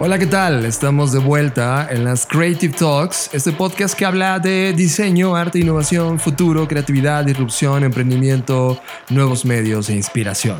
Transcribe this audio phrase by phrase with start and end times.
[0.00, 0.64] Hola, ¿qué tal?
[0.64, 6.18] Estamos de vuelta en las Creative Talks, este podcast que habla de diseño, arte, innovación,
[6.18, 10.58] futuro, creatividad, disrupción, emprendimiento, nuevos medios e inspiración.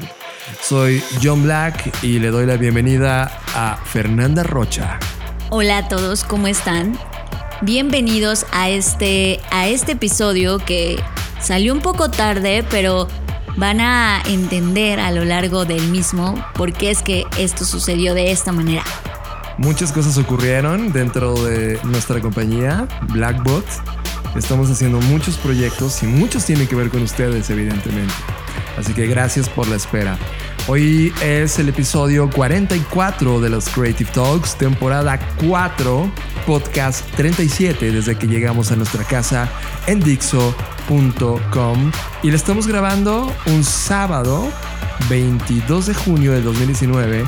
[0.62, 5.00] Soy John Black y le doy la bienvenida a Fernanda Rocha.
[5.50, 6.96] Hola a todos, ¿cómo están?
[7.60, 11.02] Bienvenidos a este, a este episodio que
[11.40, 13.08] salió un poco tarde, pero
[13.56, 18.30] van a entender a lo largo del mismo por qué es que esto sucedió de
[18.30, 18.84] esta manera.
[19.58, 23.64] Muchas cosas ocurrieron dentro de nuestra compañía, Blackbot.
[24.36, 28.12] Estamos haciendo muchos proyectos y muchos tienen que ver con ustedes, evidentemente.
[28.76, 30.18] Así que gracias por la espera.
[30.66, 36.10] Hoy es el episodio 44 de los Creative Talks, temporada 4,
[36.46, 39.48] podcast 37, desde que llegamos a nuestra casa
[39.86, 41.92] en Dixo.com.
[42.24, 44.50] Y lo estamos grabando un sábado
[45.08, 47.24] 22 de junio de 2019.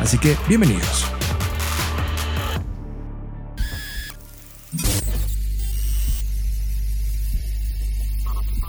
[0.00, 1.19] Así que bienvenidos.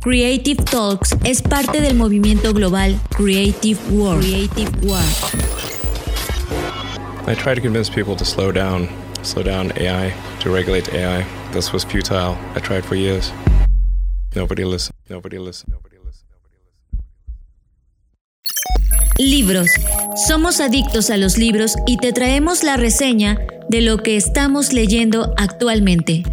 [0.00, 4.22] Creative Talks es parte del movimiento global Creative World.
[4.22, 5.54] Creative World.
[7.26, 8.88] I try to convince people to slow down,
[9.22, 11.24] slow down AI, to regulate AI.
[11.52, 12.36] This was futile.
[12.54, 13.32] I tried for years.
[14.34, 14.94] Nobody listened.
[15.08, 15.72] Nobody listened.
[15.72, 16.28] Nobody listened.
[19.18, 19.68] Libros.
[20.28, 23.38] Somos adictos a los libros y te traemos la reseña
[23.68, 26.24] de lo que estamos leyendo actualmente.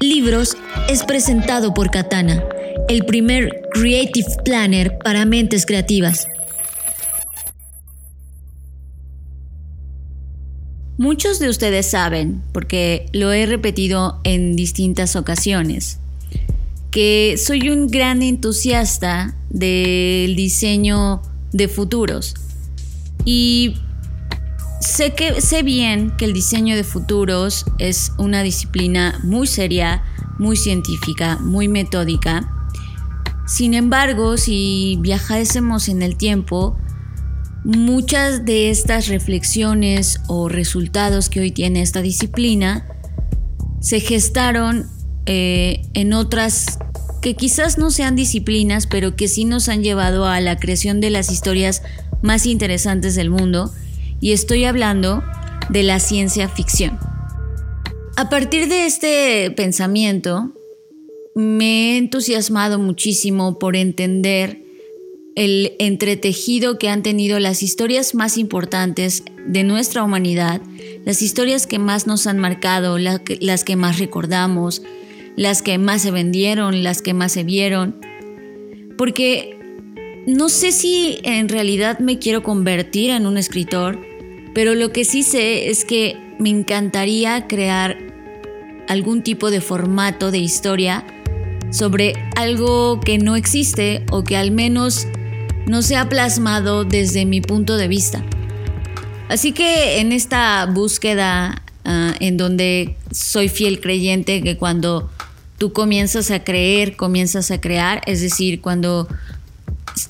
[0.00, 0.56] Libros
[0.88, 2.42] es presentado por Katana,
[2.88, 6.28] el primer Creative Planner para mentes creativas.
[10.98, 15.98] Muchos de ustedes saben, porque lo he repetido en distintas ocasiones,
[16.90, 21.20] que soy un gran entusiasta del diseño
[21.52, 22.34] de futuros.
[23.26, 23.74] Y
[24.80, 30.02] sé que sé bien que el diseño de futuros es una disciplina muy seria,
[30.38, 32.55] muy científica, muy metódica.
[33.46, 36.76] Sin embargo, si viajásemos en el tiempo,
[37.64, 42.86] muchas de estas reflexiones o resultados que hoy tiene esta disciplina
[43.80, 44.88] se gestaron
[45.26, 46.78] eh, en otras
[47.22, 51.10] que quizás no sean disciplinas, pero que sí nos han llevado a la creación de
[51.10, 51.82] las historias
[52.22, 53.72] más interesantes del mundo
[54.20, 55.22] y estoy hablando
[55.68, 56.98] de la ciencia ficción.
[58.16, 60.52] A partir de este pensamiento,
[61.36, 64.62] me he entusiasmado muchísimo por entender
[65.34, 70.62] el entretejido que han tenido las historias más importantes de nuestra humanidad,
[71.04, 74.80] las historias que más nos han marcado, las que más recordamos,
[75.36, 77.96] las que más se vendieron, las que más se vieron,
[78.96, 79.58] porque
[80.26, 84.00] no sé si en realidad me quiero convertir en un escritor,
[84.54, 87.98] pero lo que sí sé es que me encantaría crear
[88.88, 91.04] algún tipo de formato de historia
[91.76, 95.06] sobre algo que no existe o que al menos
[95.66, 98.24] no se ha plasmado desde mi punto de vista.
[99.28, 105.10] Así que en esta búsqueda ah, en donde soy fiel creyente que cuando
[105.58, 109.06] tú comienzas a creer, comienzas a crear, es decir, cuando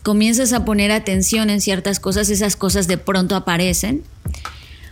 [0.02, 4.04] comienzas a poner atención en ciertas cosas, esas cosas de pronto aparecen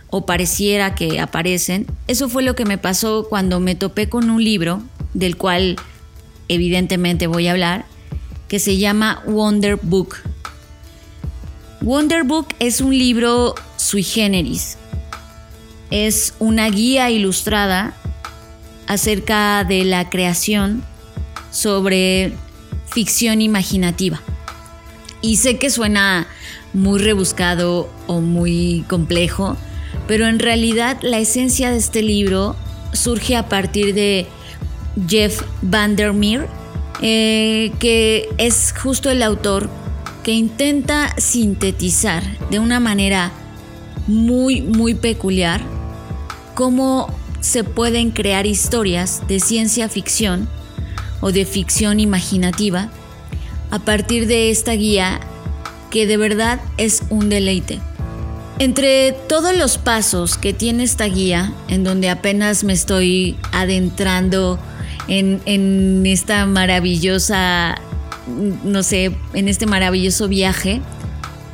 [0.09, 1.85] o pareciera que aparecen.
[2.07, 4.81] Eso fue lo que me pasó cuando me topé con un libro
[5.13, 5.77] del cual
[6.47, 7.85] evidentemente voy a hablar,
[8.47, 10.17] que se llama Wonder Book.
[11.81, 14.77] Wonder Book es un libro sui generis.
[15.91, 17.93] Es una guía ilustrada
[18.87, 20.83] acerca de la creación
[21.51, 22.33] sobre
[22.87, 24.21] ficción imaginativa.
[25.21, 26.27] Y sé que suena
[26.73, 29.57] muy rebuscado o muy complejo,
[30.07, 32.55] pero en realidad la esencia de este libro
[32.93, 34.27] surge a partir de
[35.07, 36.47] Jeff Vandermeer,
[37.01, 39.69] eh, que es justo el autor
[40.23, 43.31] que intenta sintetizar de una manera
[44.07, 45.61] muy, muy peculiar
[46.53, 50.49] cómo se pueden crear historias de ciencia ficción
[51.21, 52.89] o de ficción imaginativa
[53.69, 55.19] a partir de esta guía
[55.91, 57.79] que de verdad es un deleite.
[58.57, 64.57] Entre todos los pasos que tiene esta guía, en donde apenas me estoy adentrando
[65.07, 67.79] en, esta maravillosa
[68.27, 70.81] no sé, en este maravilloso viaje,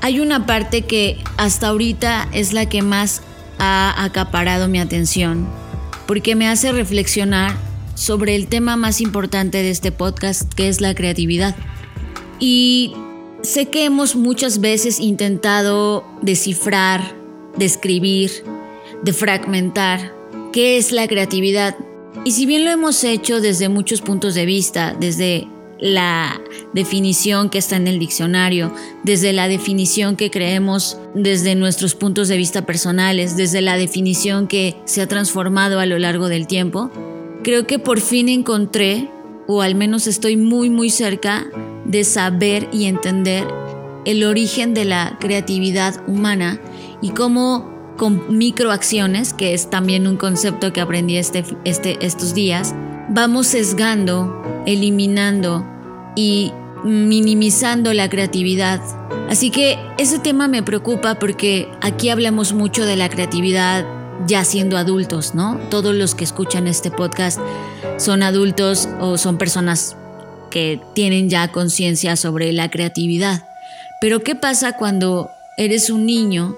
[0.01, 3.21] hay una parte que hasta ahorita es la que más
[3.59, 5.47] ha acaparado mi atención,
[6.07, 7.55] porque me hace reflexionar
[7.93, 11.55] sobre el tema más importante de este podcast, que es la creatividad.
[12.39, 12.95] Y
[13.43, 17.13] sé que hemos muchas veces intentado descifrar,
[17.57, 18.31] describir,
[19.03, 20.13] de fragmentar
[20.51, 21.75] qué es la creatividad.
[22.23, 25.47] Y si bien lo hemos hecho desde muchos puntos de vista, desde
[25.79, 26.39] la
[26.73, 28.71] definición que está en el diccionario,
[29.03, 34.75] desde la definición que creemos desde nuestros puntos de vista personales, desde la definición que
[34.85, 36.91] se ha transformado a lo largo del tiempo,
[37.43, 39.09] creo que por fin encontré,
[39.47, 41.47] o al menos estoy muy muy cerca
[41.85, 43.47] de saber y entender
[44.05, 46.61] el origen de la creatividad humana
[47.01, 47.70] y cómo
[48.01, 52.73] con microacciones, que es también un concepto que aprendí este, este, estos días,
[53.09, 55.63] vamos sesgando, eliminando
[56.15, 56.51] y
[56.83, 58.81] minimizando la creatividad.
[59.29, 63.85] Así que ese tema me preocupa porque aquí hablamos mucho de la creatividad
[64.25, 65.59] ya siendo adultos, ¿no?
[65.69, 67.39] Todos los que escuchan este podcast
[67.97, 69.95] son adultos o son personas
[70.49, 73.47] que tienen ya conciencia sobre la creatividad.
[74.01, 76.57] Pero ¿qué pasa cuando eres un niño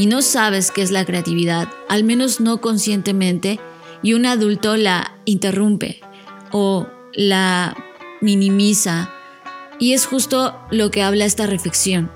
[0.00, 3.60] y no sabes qué es la creatividad, al menos no conscientemente,
[4.02, 6.00] y un adulto la interrumpe
[6.52, 7.76] o la
[8.22, 9.10] minimiza,
[9.78, 12.10] y es justo lo que habla esta reflexión.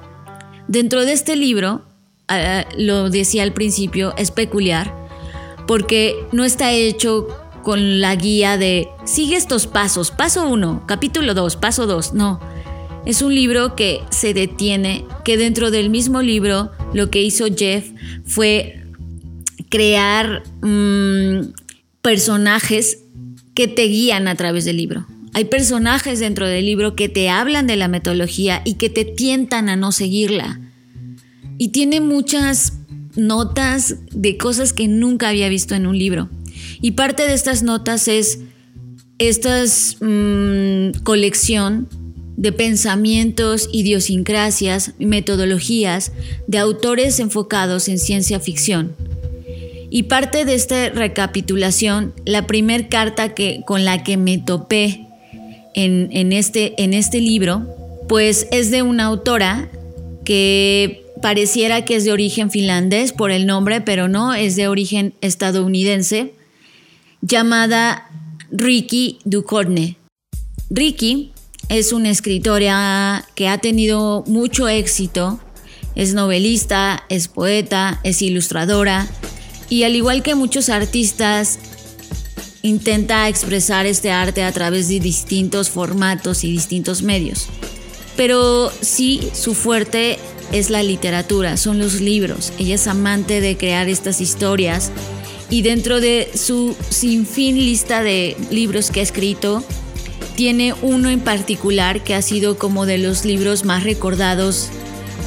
[0.67, 1.83] Dentro de este libro,
[2.27, 4.97] ah, lo decía al principio, es peculiar,
[5.67, 7.29] porque no está hecho
[7.63, 12.41] con la guía de sigue estos pasos, paso 1, capítulo 2, paso 2, no.
[13.07, 17.91] Es un libro que se detiene, que dentro del mismo libro lo que hizo Jeff
[18.25, 18.83] fue
[19.69, 21.53] crear mm,
[22.01, 23.01] personajes
[23.55, 25.07] que te guían a través del libro.
[25.35, 29.69] Hay personajes dentro del libro que te hablan de la metodología y que te tientan
[29.69, 30.61] a no seguirla.
[31.59, 32.75] Y tiene muchas
[33.17, 36.31] notas de cosas que nunca había visto en un libro.
[36.81, 38.41] Y parte de estas notas es
[39.19, 39.63] esta
[40.01, 41.89] mm, colección
[42.37, 46.13] de pensamientos, idiosincrasias, metodologías
[46.47, 48.95] de autores enfocados en ciencia ficción.
[49.91, 55.07] Y parte de esta recapitulación, la primera carta que, con la que me topé
[55.75, 57.67] en, este, en este libro,
[58.09, 59.71] pues es de una autora
[60.25, 65.15] que pareciera que es de origen finlandés por el nombre, pero no, es de origen
[65.21, 66.35] estadounidense,
[67.23, 68.11] llamada
[68.51, 69.97] Ricky Ducorne.
[70.71, 71.34] Ricky
[71.69, 75.41] es una escritora que ha tenido mucho éxito,
[75.95, 79.09] es novelista, es poeta, es ilustradora
[79.69, 81.59] y al igual que muchos artistas
[82.63, 87.47] intenta expresar este arte a través de distintos formatos y distintos medios.
[88.17, 90.19] Pero sí, su fuerte
[90.53, 92.53] es la literatura, son los libros.
[92.59, 94.93] Ella es amante de crear estas historias
[95.51, 99.65] y dentro de su sinfín lista de libros que ha escrito,
[100.37, 104.69] tiene uno en particular que ha sido como de los libros más recordados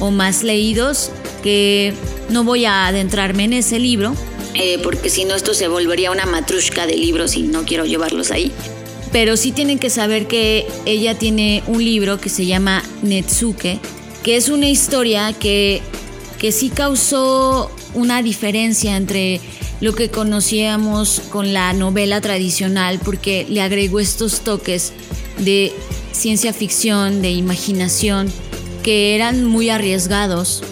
[0.00, 1.10] o más leídos,
[1.42, 1.94] que
[2.30, 4.14] no voy a adentrarme en ese libro,
[4.54, 8.30] eh, porque si no esto se volvería una matrushka de libros y no quiero llevarlos
[8.30, 8.52] ahí.
[9.12, 13.78] Pero sí tienen que saber que ella tiene un libro que se llama Netsuke,
[14.22, 15.80] que es una historia que,
[16.38, 19.40] que sí causó una diferencia entre
[19.80, 24.92] lo que conocíamos con la novela tradicional, porque le agregó estos toques
[25.38, 25.72] de
[26.12, 28.32] ciencia ficción, de imaginación,
[28.82, 30.62] que eran muy arriesgados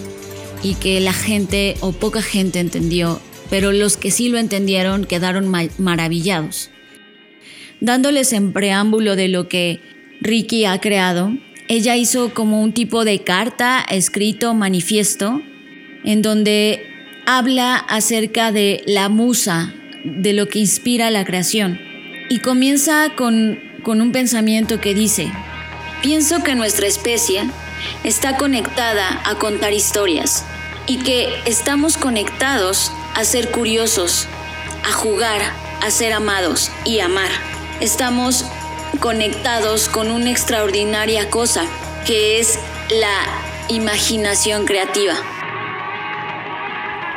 [0.63, 5.47] y que la gente o poca gente entendió pero los que sí lo entendieron quedaron
[5.77, 6.69] maravillados.
[7.79, 9.79] Dándoles en preámbulo de lo que
[10.21, 11.31] Ricky ha creado,
[11.67, 15.41] ella hizo como un tipo de carta, escrito, manifiesto,
[16.03, 16.87] en donde
[17.27, 19.73] habla acerca de la musa,
[20.05, 21.77] de lo que inspira la creación.
[22.29, 25.29] Y comienza con, con un pensamiento que dice,
[26.01, 27.43] pienso que nuestra especie
[28.05, 30.45] está conectada a contar historias
[30.87, 34.25] y que estamos conectados a ser curiosos,
[34.85, 35.41] a jugar,
[35.81, 37.29] a ser amados y amar.
[37.81, 38.45] Estamos
[39.01, 41.65] conectados con una extraordinaria cosa
[42.05, 42.57] que es
[42.89, 43.19] la
[43.67, 45.36] imaginación creativa.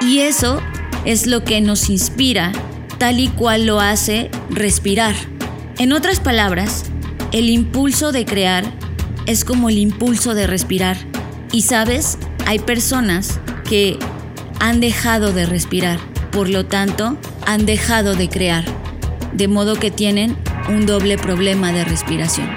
[0.00, 0.60] Y eso
[1.04, 2.52] es lo que nos inspira,
[2.98, 5.14] tal y cual lo hace respirar.
[5.78, 6.84] En otras palabras,
[7.32, 8.64] el impulso de crear
[9.26, 10.96] es como el impulso de respirar.
[11.52, 13.98] Y sabes, hay personas que
[14.58, 15.98] han dejado de respirar,
[16.32, 17.16] por lo tanto,
[17.46, 18.64] han dejado de crear,
[19.32, 20.36] de modo que tienen
[20.68, 22.48] un doble problema de respiración.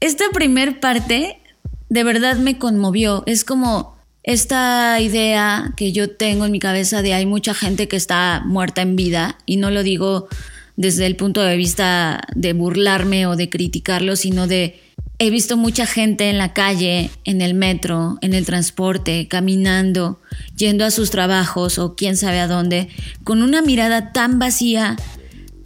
[0.00, 1.42] Esta primer parte
[1.88, 3.24] de verdad me conmovió.
[3.26, 3.97] Es como
[4.28, 8.82] esta idea que yo tengo en mi cabeza de hay mucha gente que está muerta
[8.82, 10.28] en vida y no lo digo
[10.76, 14.82] desde el punto de vista de burlarme o de criticarlo, sino de
[15.18, 20.20] he visto mucha gente en la calle, en el metro, en el transporte, caminando,
[20.58, 22.90] yendo a sus trabajos o quién sabe a dónde,
[23.24, 24.96] con una mirada tan vacía,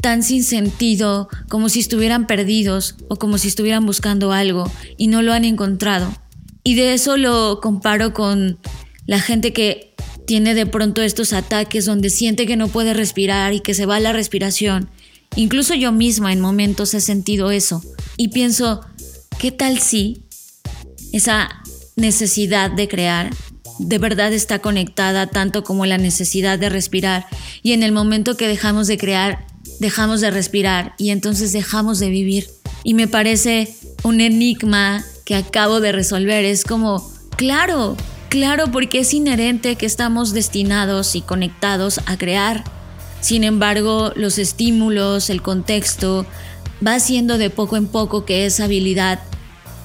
[0.01, 5.21] tan sin sentido, como si estuvieran perdidos o como si estuvieran buscando algo y no
[5.21, 6.15] lo han encontrado.
[6.65, 8.59] Y de eso lo comparo con
[9.07, 9.95] la gente que
[10.27, 14.01] tiene de pronto estos ataques donde siente que no puede respirar y que se va
[14.01, 14.89] la respiración.
[15.35, 17.83] Incluso yo misma en momentos he sentido eso.
[18.17, 18.81] Y pienso,
[19.39, 20.25] ¿qué tal si
[21.13, 21.63] esa
[21.97, 23.31] necesidad de crear
[23.79, 27.27] de verdad está conectada tanto como la necesidad de respirar?
[27.63, 29.47] Y en el momento que dejamos de crear,
[29.81, 32.49] dejamos de respirar y entonces dejamos de vivir.
[32.85, 36.45] Y me parece un enigma que acabo de resolver.
[36.45, 37.97] Es como, claro,
[38.29, 42.65] claro, porque es inherente que estamos destinados y conectados a crear.
[43.23, 46.27] Sin embargo, los estímulos, el contexto,
[46.87, 49.21] va haciendo de poco en poco que esa habilidad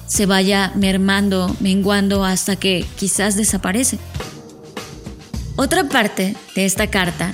[0.06, 3.98] se vaya mermando, menguando hasta que quizás desaparece.
[5.56, 7.32] Otra parte de esta carta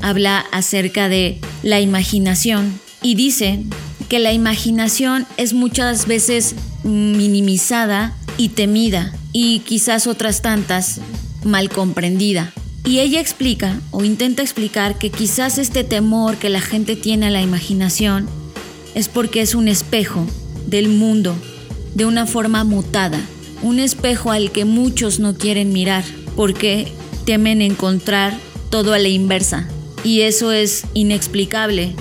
[0.00, 3.64] habla acerca de la imaginación y dice
[4.08, 11.00] que la imaginación es muchas veces minimizada y temida y quizás otras tantas
[11.44, 12.52] mal comprendida.
[12.84, 17.30] Y ella explica o intenta explicar que quizás este temor que la gente tiene a
[17.30, 18.26] la imaginación
[18.94, 20.26] es porque es un espejo
[20.66, 21.36] del mundo
[21.94, 23.20] de una forma mutada,
[23.62, 26.92] un espejo al que muchos no quieren mirar porque
[27.26, 28.38] temen encontrar
[28.70, 29.68] todo a la inversa.
[30.04, 31.94] Y eso es inexplicable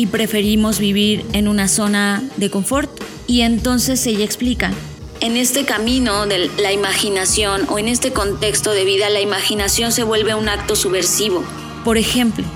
[0.00, 2.90] y preferimos vivir en una zona de confort.
[3.26, 4.72] Y entonces ella explica,
[5.20, 10.02] en este camino de la imaginación o en este contexto de vida, la imaginación se
[10.02, 11.44] vuelve un acto subversivo.
[11.84, 12.46] Por ejemplo,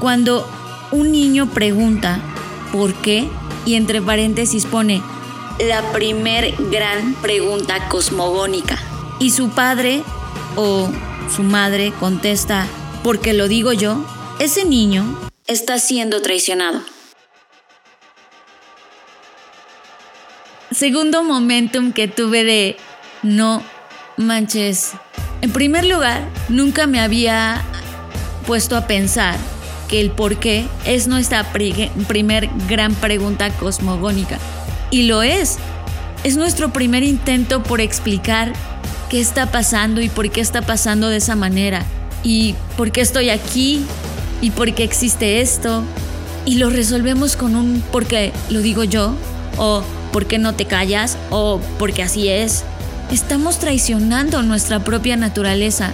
[0.00, 0.50] cuando
[0.90, 2.18] un niño pregunta
[2.72, 3.28] ¿por qué?
[3.66, 5.02] y entre paréntesis pone
[5.58, 8.78] la primer gran pregunta cosmogónica
[9.18, 10.02] y su padre
[10.56, 10.88] o
[11.28, 12.66] su madre contesta
[13.04, 14.02] porque lo digo yo,
[14.38, 16.80] ese niño está siendo traicionado.
[20.70, 22.76] Segundo momentum que tuve de
[23.24, 23.62] no
[24.16, 24.92] manches.
[25.42, 27.62] En primer lugar, nunca me había
[28.46, 29.36] puesto a pensar
[29.88, 34.38] que el por qué es nuestra primer gran pregunta cosmogónica.
[34.92, 35.58] Y lo es.
[36.22, 38.52] Es nuestro primer intento por explicar
[39.08, 41.84] qué está pasando y por qué está pasando de esa manera.
[42.22, 43.84] Y por qué estoy aquí
[44.40, 45.82] y por qué existe esto.
[46.46, 49.14] Y lo resolvemos con un porque lo digo yo
[49.58, 49.82] o
[50.12, 52.64] porque no te callas o porque así es.
[53.10, 55.90] Estamos traicionando nuestra propia naturaleza.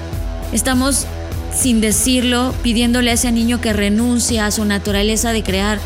[0.52, 1.06] Estamos,
[1.54, 5.78] sin decirlo, pidiéndole a ese niño que renuncie a su naturaleza de crear,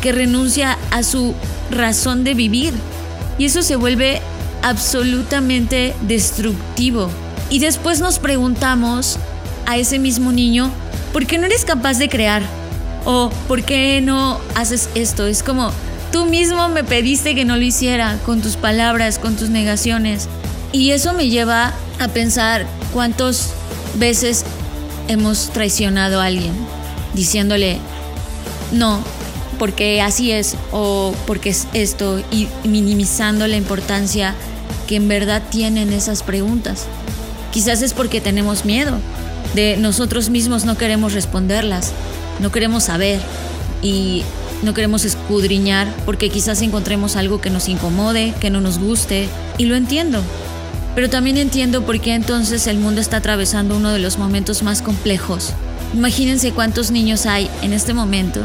[0.00, 1.34] que renuncia a su
[1.70, 2.74] razón de vivir.
[3.38, 4.20] Y eso se vuelve
[4.62, 7.08] absolutamente destructivo.
[7.50, 9.18] Y después nos preguntamos
[9.66, 10.70] a ese mismo niño,
[11.14, 12.42] ¿por qué no eres capaz de crear?
[13.04, 15.28] O ¿por qué no haces esto?
[15.28, 15.70] Es como,
[16.10, 20.28] tú mismo me pediste que no lo hiciera con tus palabras, con tus negaciones.
[20.72, 23.52] Y eso me lleva a pensar cuántas
[23.94, 24.44] veces
[25.06, 26.52] hemos traicionado a alguien
[27.14, 27.78] diciéndole,
[28.72, 28.98] no,
[29.60, 34.34] porque así es o porque es esto y minimizando la importancia
[34.88, 36.86] que en verdad tienen esas preguntas.
[37.52, 38.98] Quizás es porque tenemos miedo,
[39.54, 41.92] de nosotros mismos no queremos responderlas,
[42.40, 43.20] no queremos saber
[43.82, 44.22] y
[44.62, 49.66] no queremos escudriñar porque quizás encontremos algo que nos incomode, que no nos guste y
[49.66, 50.22] lo entiendo.
[50.94, 54.80] Pero también entiendo por qué entonces el mundo está atravesando uno de los momentos más
[54.80, 55.52] complejos.
[55.92, 58.40] Imagínense cuántos niños hay en este momento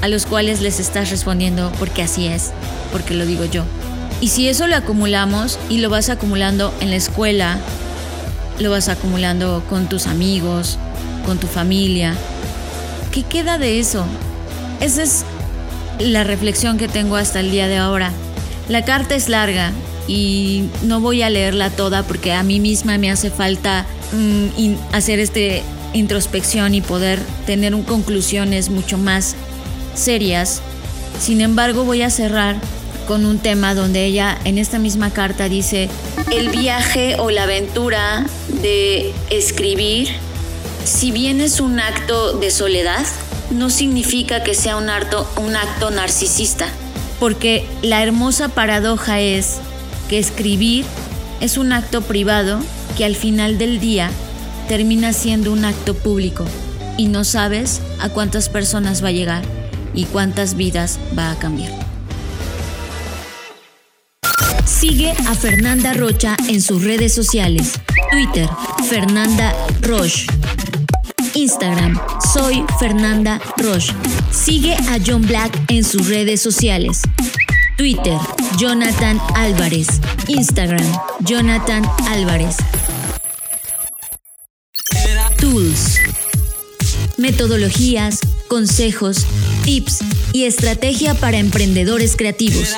[0.00, 2.52] a los cuales les estás respondiendo porque así es,
[2.92, 3.64] porque lo digo yo.
[4.20, 7.58] Y si eso lo acumulamos y lo vas acumulando en la escuela,
[8.58, 10.78] lo vas acumulando con tus amigos,
[11.26, 12.14] con tu familia,
[13.10, 14.04] ¿qué queda de eso?
[14.80, 15.24] Esa es
[15.98, 18.12] la reflexión que tengo hasta el día de ahora.
[18.68, 19.72] La carta es larga
[20.06, 25.18] y no voy a leerla toda porque a mí misma me hace falta mm, hacer
[25.18, 29.36] este introspección y poder tener conclusiones mucho más
[29.94, 30.60] serias.
[31.20, 32.56] Sin embargo, voy a cerrar
[33.06, 35.88] con un tema donde ella en esta misma carta dice,
[36.32, 38.26] el viaje o la aventura
[38.62, 40.08] de escribir,
[40.84, 43.04] si bien es un acto de soledad,
[43.50, 46.66] no significa que sea un acto, un acto narcisista,
[47.20, 49.58] porque la hermosa paradoja es
[50.08, 50.84] que escribir
[51.40, 52.60] es un acto privado
[52.96, 54.10] que al final del día
[54.68, 56.44] termina siendo un acto público
[56.96, 59.42] y no sabes a cuántas personas va a llegar
[59.94, 61.83] y cuántas vidas va a cambiar.
[64.74, 67.74] Sigue a Fernanda Rocha en sus redes sociales.
[68.10, 68.48] Twitter,
[68.88, 70.26] Fernanda Roche.
[71.34, 71.98] Instagram,
[72.32, 73.92] soy Fernanda Roche.
[74.32, 77.02] Sigue a John Black en sus redes sociales.
[77.78, 78.18] Twitter,
[78.58, 79.86] Jonathan Álvarez.
[80.26, 80.84] Instagram,
[81.20, 82.56] Jonathan Álvarez.
[85.38, 85.98] Tools.
[87.16, 89.24] Metodologías, consejos,
[89.64, 90.00] tips
[90.32, 92.74] y estrategia para emprendedores creativos.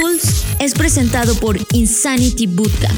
[0.00, 2.92] Tools es presentado por Insanity Bootcamp.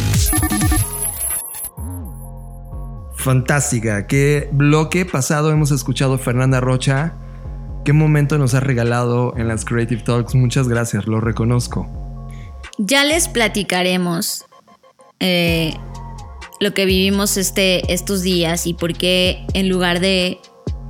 [3.15, 4.09] Fantástica.
[4.09, 7.15] Qué bloque pasado hemos escuchado Fernanda Rocha.
[7.85, 10.35] Qué momento nos ha regalado en las Creative Talks.
[10.35, 11.87] Muchas gracias, lo reconozco.
[12.79, 14.45] Ya les platicaremos
[15.21, 15.75] eh,
[16.59, 20.39] lo que vivimos este, estos días y por qué en lugar de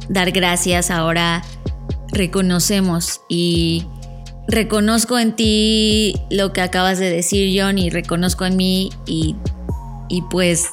[0.08, 1.42] dar gracias ahora
[2.12, 3.86] reconocemos y
[4.48, 9.36] reconozco en ti lo que acabas de decir John y reconozco en mí y,
[10.08, 10.70] y pues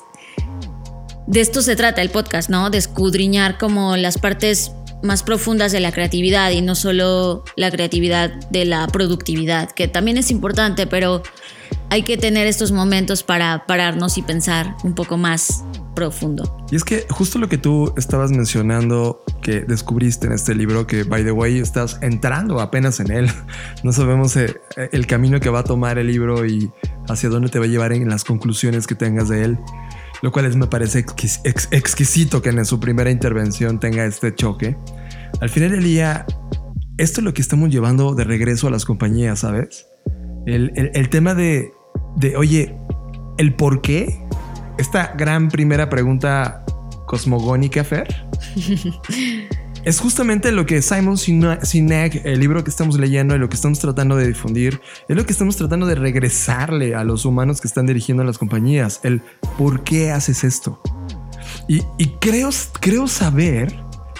[1.27, 2.69] de esto se trata el podcast, ¿no?
[2.69, 4.71] De escudriñar como las partes
[5.03, 10.17] más profundas de la creatividad y no solo la creatividad de la productividad, que también
[10.17, 11.21] es importante, pero
[11.89, 15.63] hay que tener estos momentos para pararnos y pensar un poco más
[15.95, 16.57] profundo.
[16.69, 21.03] Y es que justo lo que tú estabas mencionando que descubriste en este libro, que
[21.03, 23.31] by the way estás entrando apenas en él,
[23.83, 24.59] no sabemos eh,
[24.91, 26.71] el camino que va a tomar el libro y
[27.07, 29.59] hacia dónde te va a llevar en las conclusiones que tengas de él,
[30.21, 34.77] lo cual es, me parece exquisito que en su primera intervención tenga este choque.
[35.41, 36.25] Al final del día,
[36.97, 39.87] esto es lo que estamos llevando de regreso a las compañías, ¿sabes?
[40.45, 41.73] El, tema de,
[42.17, 42.77] de, oye,
[43.37, 44.24] el por qué,
[44.77, 46.63] esta gran primera pregunta
[47.05, 48.07] cosmogónica, Fer,
[49.85, 53.79] es justamente lo que Simon Sinek, el libro que estamos leyendo y lo que estamos
[53.79, 57.85] tratando de difundir, es lo que estamos tratando de regresarle a los humanos que están
[57.85, 59.21] dirigiendo las compañías, el
[59.57, 60.81] por qué haces esto.
[61.67, 62.49] Y, y creo,
[62.81, 63.75] creo saber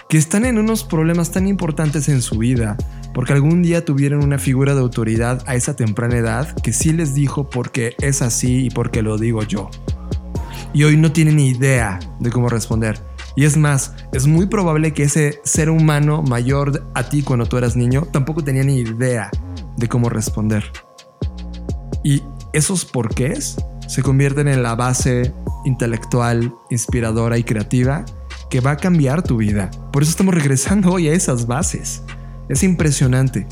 [0.08, 2.78] que están en unos problemas tan importantes en su vida
[3.16, 7.16] porque algún día tuvieron una figura de autoridad a esa temprana edad que sí les
[7.16, 9.72] dijo porque es así y porque lo digo yo.
[10.76, 13.02] Y hoy no tienen ni idea de cómo responder.
[13.38, 17.56] Y es más, es muy probable que ese ser humano mayor a ti cuando tú
[17.56, 19.32] eras niño tampoco tenía ni idea
[19.78, 20.70] de cómo responder.
[22.04, 23.56] Y esos porqués
[23.88, 25.34] se convierten en la base
[25.64, 28.04] intelectual, inspiradora y creativa
[28.50, 29.72] que va a cambiar tu vida.
[29.94, 32.04] Por eso estamos regresando hoy a esas bases.
[32.50, 33.48] Es impresionante.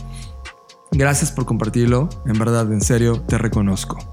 [0.91, 2.09] Gracias por compartirlo.
[2.25, 4.12] En verdad, en serio, te reconozco.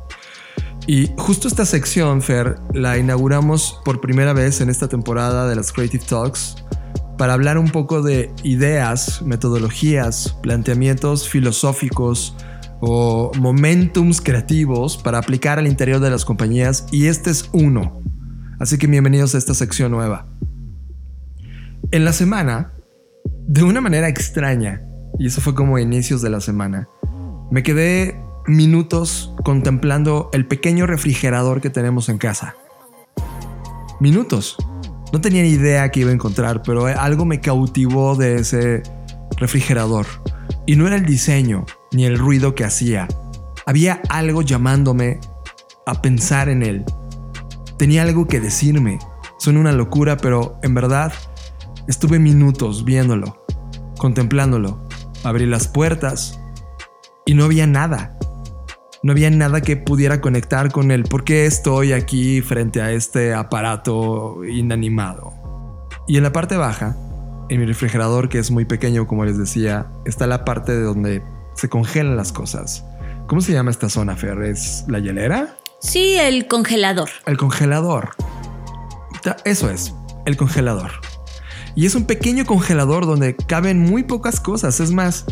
[0.86, 5.72] Y justo esta sección, Fer, la inauguramos por primera vez en esta temporada de las
[5.72, 6.56] Creative Talks
[7.18, 12.34] para hablar un poco de ideas, metodologías, planteamientos filosóficos
[12.80, 18.00] o momentums creativos para aplicar al interior de las compañías y este es uno.
[18.58, 20.26] Así que bienvenidos a esta sección nueva.
[21.90, 22.72] En la semana
[23.46, 24.82] de una manera extraña,
[25.18, 26.88] y eso fue como inicios de la semana,
[27.50, 28.18] me quedé
[28.56, 32.56] minutos contemplando el pequeño refrigerador que tenemos en casa.
[34.00, 34.56] Minutos.
[35.12, 38.82] No tenía ni idea que iba a encontrar, pero algo me cautivó de ese
[39.36, 40.06] refrigerador.
[40.66, 43.08] Y no era el diseño ni el ruido que hacía.
[43.66, 45.18] Había algo llamándome
[45.86, 46.84] a pensar en él.
[47.76, 48.98] Tenía algo que decirme.
[49.38, 51.12] Suena una locura, pero en verdad
[51.88, 53.40] estuve minutos viéndolo
[54.00, 54.88] contemplándolo.
[55.22, 56.40] Abrí las puertas
[57.26, 58.16] y no había nada.
[59.02, 61.04] No había nada que pudiera conectar con él.
[61.04, 65.32] ¿Por qué estoy aquí frente a este aparato inanimado?
[66.06, 66.96] Y en la parte baja,
[67.48, 71.22] en mi refrigerador, que es muy pequeño, como les decía, está la parte de donde
[71.54, 72.84] se congelan las cosas.
[73.26, 74.42] ¿Cómo se llama esta zona, Fer?
[74.42, 75.56] ¿Es la hielera?
[75.80, 77.08] Sí, el congelador.
[77.24, 78.10] El congelador.
[79.46, 79.94] Eso es,
[80.26, 80.90] el congelador.
[81.74, 84.80] Y es un pequeño congelador donde caben muy pocas cosas.
[84.80, 85.24] Es más,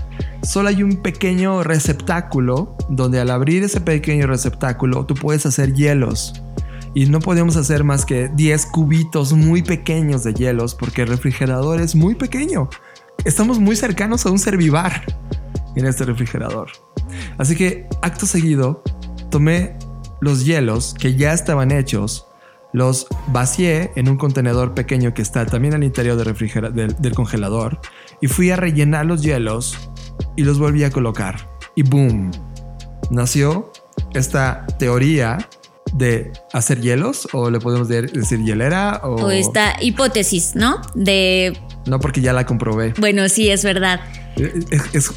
[0.42, 6.34] solo hay un pequeño receptáculo donde al abrir ese pequeño receptáculo tú puedes hacer hielos.
[6.94, 11.80] Y no podemos hacer más que 10 cubitos muy pequeños de hielos porque el refrigerador
[11.80, 12.68] es muy pequeño.
[13.24, 15.04] Estamos muy cercanos a un servivar
[15.76, 16.70] en este refrigerador.
[17.36, 18.82] Así que acto seguido
[19.30, 19.76] tomé
[20.20, 22.27] los hielos que ya estaban hechos
[22.72, 27.80] los vacié en un contenedor pequeño que está también al interior del, del, congelador
[28.20, 29.76] y fui a rellenar los hielos
[30.36, 31.48] y los volví a colocar.
[31.74, 32.30] Y boom,
[33.10, 33.72] nació
[34.14, 35.38] esta teoría
[35.94, 39.14] de hacer hielos o le podemos decir hielera o...
[39.16, 40.80] o esta hipótesis, ¿no?
[40.94, 41.56] De...
[41.86, 42.92] No, porque ya la comprobé.
[42.98, 44.00] Bueno, sí, es verdad.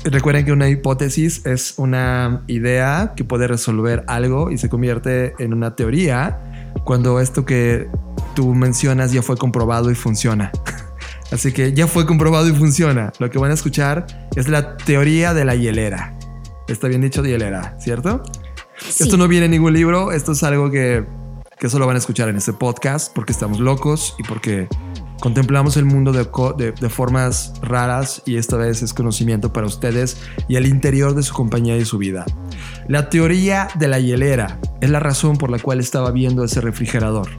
[0.05, 5.53] recuerden que una hipótesis es una idea que puede resolver algo y se convierte en
[5.53, 6.39] una teoría
[6.83, 7.89] cuando esto que
[8.35, 10.51] tú mencionas ya fue comprobado y funciona.
[11.31, 13.13] Así que ya fue comprobado y funciona.
[13.19, 16.17] Lo que van a escuchar es la teoría de la hielera.
[16.67, 18.23] Está bien dicho hielera, ¿cierto?
[18.87, 21.05] Esto no viene en ningún libro, esto es algo que,
[21.59, 24.67] que solo van a escuchar en este podcast porque estamos locos y porque
[25.21, 30.65] Contemplamos el mundo de, formas raras y esta vez es conocimiento para ustedes y el
[30.65, 32.25] interior de su compañía y su vida.
[32.87, 37.29] La teoría de la hielera es la razón por la cual estaba viendo ese refrigerador.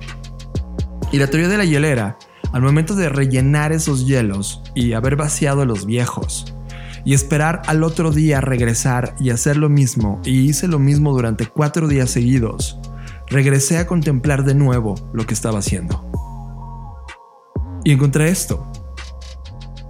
[1.11, 2.19] Y la teoría de la hielera,
[2.53, 6.55] al momento de rellenar esos hielos y haber vaciado los viejos,
[7.05, 11.47] y esperar al otro día regresar y hacer lo mismo, y hice lo mismo durante
[11.47, 12.79] cuatro días seguidos,
[13.27, 16.22] regresé a contemplar de nuevo lo que estaba haciendo.
[17.85, 18.71] Y encontré esto.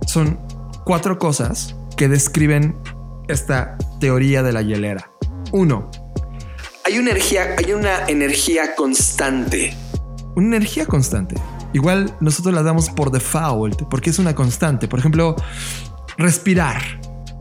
[0.07, 0.39] Son
[0.85, 2.77] cuatro cosas que describen
[3.29, 5.13] esta teoría de la hielera.
[5.53, 5.91] Uno,
[6.85, 9.75] hay una energía, hay una energía constante.
[10.35, 11.37] Una energía constante.
[11.73, 14.89] Igual nosotros la damos por default porque es una constante.
[14.89, 15.37] Por ejemplo,
[16.19, 16.83] respirar.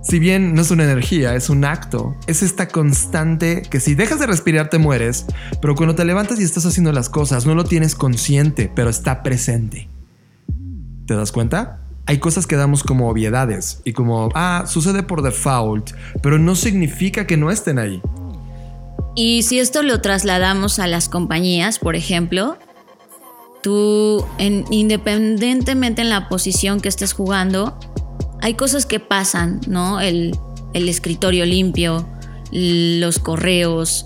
[0.04, 4.20] Si bien no es una energía, es un acto, es esta constante que si dejas
[4.20, 5.28] de respirar te mueres,
[5.62, 9.22] pero cuando te levantas y estás haciendo las cosas no lo tienes consciente, pero está
[9.22, 9.90] presente.
[11.12, 11.82] ¿Te das cuenta?
[12.06, 15.91] Hay cosas que damos como obviedades y como, ah, sucede por default,
[16.24, 18.02] pero no significa que no estén ahí.
[19.13, 22.56] Y si esto lo trasladamos a las compañías, por ejemplo,
[23.62, 27.78] tú, independientemente en la posición que estés jugando,
[28.39, 30.00] hay cosas que pasan, ¿no?
[30.00, 30.39] El,
[30.74, 32.08] el escritorio limpio,
[32.54, 34.06] los correos,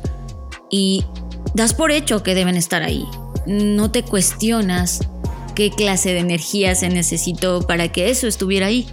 [0.71, 1.05] y
[1.53, 3.05] das por hecho que deben estar ahí.
[3.45, 5.07] No te cuestionas
[5.55, 8.87] qué clase de energía se necesitó para que eso estuviera ahí.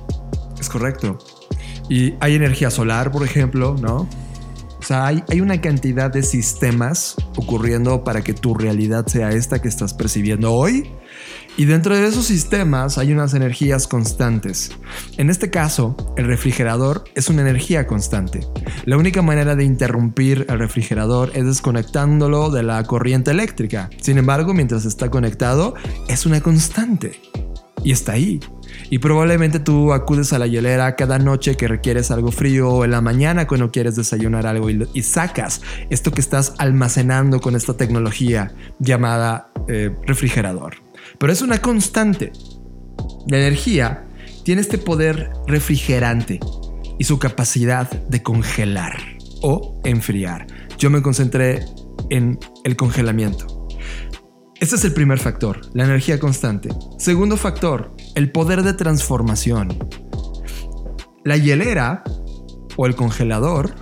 [0.58, 1.18] Es correcto.
[1.88, 4.08] Y hay energía solar, por ejemplo, ¿no?
[4.78, 9.60] O sea, hay, hay, una cantidad de sistemas ocurriendo para que tu realidad sea esta
[9.60, 10.90] que estás percibiendo hoy
[11.56, 14.72] y dentro de esos sistemas hay unas energías constantes.
[15.18, 18.40] En este caso, el refrigerador es una energía constante.
[18.84, 23.90] La única manera de interrumpir el refrigerador es desconectándolo de la corriente eléctrica.
[24.00, 25.74] Sin embargo, mientras está conectado,
[26.08, 27.20] es una constante.
[27.84, 28.40] Y está ahí.
[28.88, 32.92] Y probablemente tú acudes a la hielera cada noche que requieres algo frío o en
[32.92, 35.60] la mañana cuando quieres desayunar algo y, sacas
[35.90, 40.76] esto que estás almacenando con esta tecnología llamada eh, refrigerador
[41.22, 42.32] pero es una constante.
[43.28, 44.08] La energía
[44.42, 46.40] tiene este poder refrigerante
[46.98, 48.98] y su capacidad de congelar
[49.40, 50.48] o enfriar.
[50.78, 51.64] Yo me concentré
[52.10, 53.68] en el congelamiento.
[54.58, 56.70] Este es el primer factor, la energía constante.
[56.98, 59.78] Segundo factor, el poder de transformación.
[61.24, 62.02] La hielera
[62.76, 63.76] o el congelador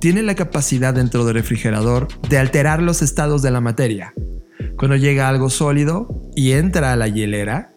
[0.00, 4.12] tiene la capacidad dentro del refrigerador de alterar los estados de la materia.
[4.76, 6.08] Cuando llega algo sólido
[6.40, 7.74] y entra a la hielera,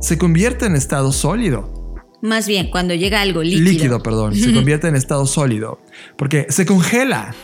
[0.00, 1.96] se convierte en estado sólido.
[2.22, 3.64] Más bien, cuando llega algo líquido.
[3.64, 4.36] Líquido, perdón.
[4.36, 5.80] se convierte en estado sólido.
[6.16, 7.34] Porque se congela.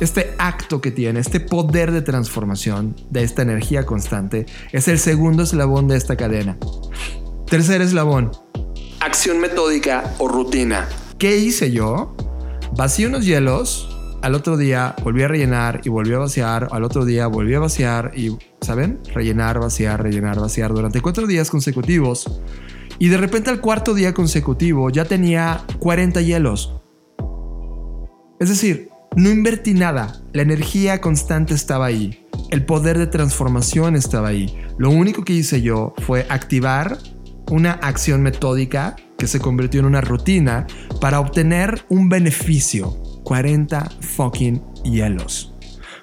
[0.00, 5.44] Este acto que tiene, este poder de transformación de esta energía constante, es el segundo
[5.44, 6.58] eslabón de esta cadena.
[7.46, 8.32] Tercer eslabón.
[8.98, 10.88] Acción metódica o rutina.
[11.18, 12.16] ¿Qué hice yo?
[12.76, 13.88] Vacío unos hielos,
[14.22, 17.60] al otro día volví a rellenar y volví a vaciar, al otro día volví a
[17.60, 19.00] vaciar y, ¿saben?
[19.14, 22.40] Rellenar, vaciar, rellenar, vaciar durante cuatro días consecutivos.
[22.98, 26.74] Y de repente al cuarto día consecutivo ya tenía 40 hielos.
[28.40, 34.28] Es decir, no invertí nada, la energía constante estaba ahí, el poder de transformación estaba
[34.28, 34.56] ahí.
[34.78, 36.98] Lo único que hice yo fue activar
[37.50, 40.66] una acción metódica que se convirtió en una rutina
[41.00, 45.52] para obtener un beneficio 40 fucking hielos.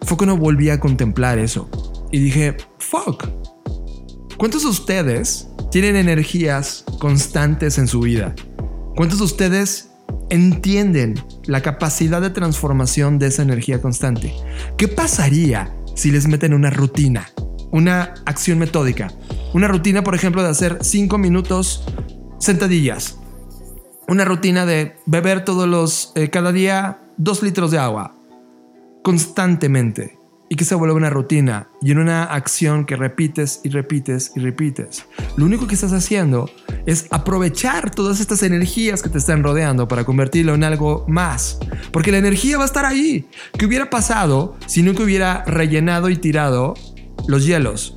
[0.04, 1.68] Fue cuando volví a contemplar eso
[2.12, 3.28] y dije, fuck.
[4.38, 8.36] ¿Cuántos de ustedes tienen energías constantes en su vida?
[8.96, 9.90] ¿Cuántos de ustedes
[10.30, 14.32] entienden la capacidad de transformación de esa energía constante?
[14.78, 17.32] ¿Qué pasaría si les meten una rutina,
[17.72, 19.12] una acción metódica?
[19.56, 21.86] Una rutina, por ejemplo, de hacer 5 minutos
[22.38, 23.18] sentadillas.
[24.08, 28.16] Una rutina de beber todos los, eh, cada día, 2 litros de agua.
[29.04, 30.18] Constantemente
[30.50, 34.40] y que se vuelva una rutina y en una acción que repites y repites y
[34.40, 35.06] repites.
[35.38, 36.50] Lo único que estás haciendo
[36.86, 41.60] es aprovechar todas estas energías que te están rodeando para convertirlo en algo más.
[41.92, 43.28] Porque la energía va a estar ahí.
[43.58, 46.76] ¿Qué hubiera pasado si nunca hubiera rellenado y tirado
[47.28, 47.95] los hielos?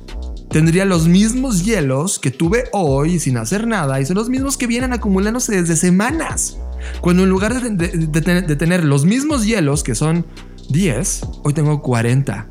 [0.49, 4.65] Tendría los mismos hielos que tuve hoy sin hacer nada y son los mismos que
[4.65, 6.57] vienen acumulándose desde semanas.
[7.01, 10.25] Cuando en lugar de, tener los mismos hielos, que son
[10.69, 12.47] 10, hoy tengo 40.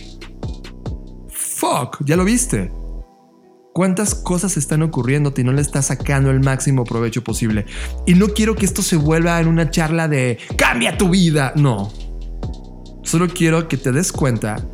[1.29, 2.71] Fuck, ya lo viste.
[3.75, 7.67] ¿Cuántas cosas están ocurriendo y no le estás sacando el máximo provecho posible?
[8.07, 11.53] Y no quiero que esto se vuelva en una charla de cambia tu vida.
[11.57, 11.93] No.
[13.03, 14.65] Solo quiero que te des cuenta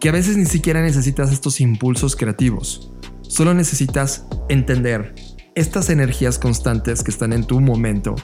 [0.00, 2.92] que a veces ni siquiera necesitas estos impulsos creativos.
[3.22, 5.14] Solo necesitas entender
[5.54, 8.14] estas energías constantes que están en tu momento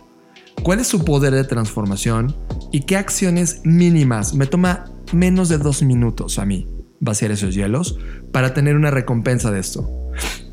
[0.63, 2.37] cuál es su poder de transformación
[2.73, 6.69] y qué acciones mínimas me toma menos de dos minutos a mí
[7.01, 7.99] vaciar esos hielos
[8.33, 9.91] para tener una recompensa de esto.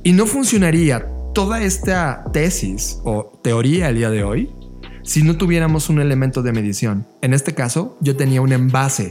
[0.03, 4.53] Y no funcionaría toda esta tesis o teoría el día de hoy
[5.03, 7.07] si no tuviéramos un elemento de medición.
[7.21, 9.09] En este caso, yo tenía un envase.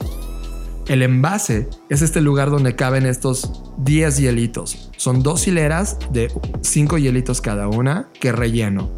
[0.90, 4.90] El envase es este lugar donde caben estos 10 hielitos.
[4.96, 8.90] Son dos hileras de 5 hielitos cada una que relleno.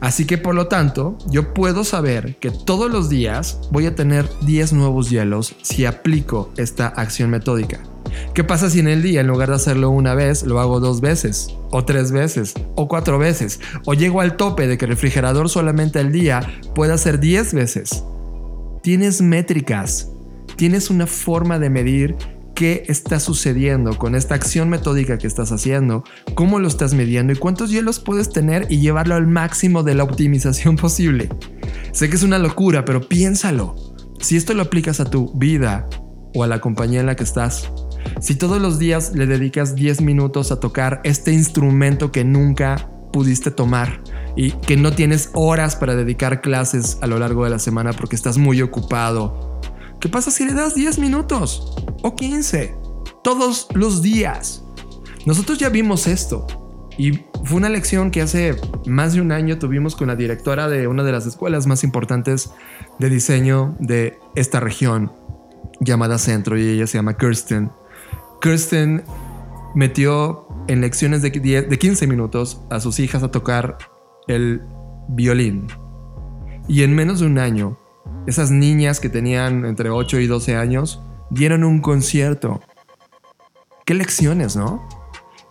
[0.00, 4.28] Así que por lo tanto, yo puedo saber que todos los días voy a tener
[4.46, 7.78] 10 nuevos hielos si aplico esta acción metódica.
[8.34, 11.00] ¿Qué pasa si en el día, en lugar de hacerlo una vez, lo hago dos
[11.00, 15.48] veces, o tres veces, o cuatro veces, o llego al tope de que el refrigerador
[15.48, 16.40] solamente al día
[16.74, 18.02] pueda hacer 10 veces?
[18.82, 20.08] Tienes métricas,
[20.58, 22.16] tienes una forma de medir
[22.56, 26.02] qué está sucediendo con esta acción metódica que estás haciendo,
[26.34, 30.02] cómo lo estás midiendo y cuántos hielos puedes tener y llevarlo al máximo de la
[30.02, 31.28] optimización posible.
[31.92, 33.76] Sé que es una locura, pero piénsalo.
[34.20, 35.88] Si esto lo aplicas a tu vida
[36.34, 37.70] o a la compañía en la que estás,
[38.20, 43.52] si todos los días le dedicas 10 minutos a tocar este instrumento que nunca pudiste
[43.52, 44.02] tomar
[44.34, 48.16] y que no tienes horas para dedicar clases a lo largo de la semana porque
[48.16, 49.47] estás muy ocupado
[50.00, 52.76] ¿Qué pasa si le das 10 minutos o 15?
[53.24, 54.62] Todos los días.
[55.26, 56.46] Nosotros ya vimos esto.
[56.96, 58.56] Y fue una lección que hace
[58.86, 62.50] más de un año tuvimos con la directora de una de las escuelas más importantes
[62.98, 65.12] de diseño de esta región,
[65.80, 67.70] llamada Centro, y ella se llama Kirsten.
[68.40, 69.04] Kirsten
[69.74, 73.78] metió en lecciones de, de 15 minutos a sus hijas a tocar
[74.28, 74.62] el
[75.08, 75.66] violín.
[76.68, 77.78] Y en menos de un año
[78.28, 82.60] esas niñas que tenían entre 8 y 12 años dieron un concierto.
[83.86, 84.86] Qué lecciones, ¿no?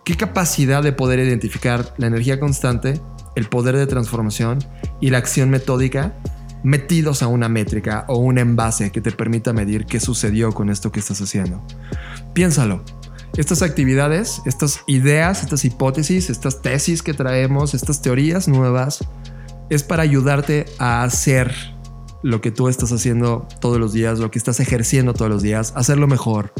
[0.04, 3.00] Qué capacidad de poder identificar la energía constante,
[3.34, 4.60] el poder de transformación
[5.00, 6.14] y la acción metódica
[6.62, 10.92] metidos a una métrica o un envase que te permita medir qué sucedió con esto
[10.92, 11.60] que estás haciendo.
[12.32, 12.84] Piénsalo.
[13.36, 19.00] Estas actividades, estas ideas, estas hipótesis, estas tesis que traemos, estas teorías nuevas,
[19.68, 21.52] es para ayudarte a hacer
[22.22, 25.72] lo que tú estás haciendo todos los días, lo que estás ejerciendo todos los días,
[25.76, 26.52] hacerlo mejor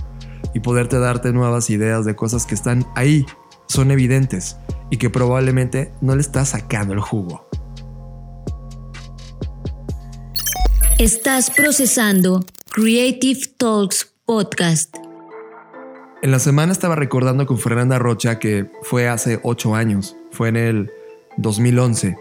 [0.55, 3.27] y poderte darte nuevas ideas de cosas que están ahí,
[3.67, 4.57] son evidentes
[4.91, 7.49] y que probablemente no le estás sacando el jugo.
[10.99, 14.97] Estás procesando Creative Talks Podcast.
[16.23, 20.57] En la semana estaba recordando con Fernanda Rocha que fue hace ocho años, fue en
[20.57, 20.91] el
[21.37, 22.17] 2011,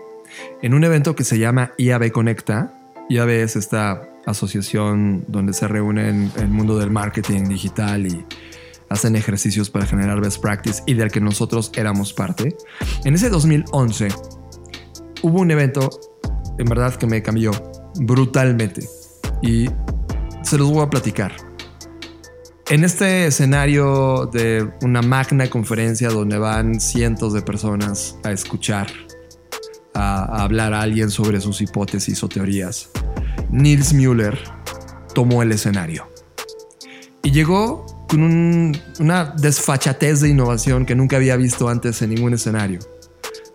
[0.61, 2.76] en un evento que se llama IAB Conecta,
[3.09, 8.25] ya ves esta asociación donde se reúnen el mundo del marketing digital y
[8.89, 12.55] hacen ejercicios para generar best practice y del que nosotros éramos parte.
[13.05, 14.09] En ese 2011
[15.23, 15.89] hubo un evento
[16.57, 17.51] en verdad que me cambió
[17.95, 18.87] brutalmente
[19.41, 19.69] y
[20.41, 21.33] se los voy a platicar.
[22.69, 28.87] En este escenario de una magna conferencia donde van cientos de personas a escuchar
[29.97, 32.89] a, hablar a alguien sobre sus hipótesis o teorías,
[33.49, 34.37] Nils Müller
[35.13, 36.07] tomó el escenario.
[37.23, 42.79] Y llegó con una desfachatez de innovación que nunca había visto antes en ningún escenario.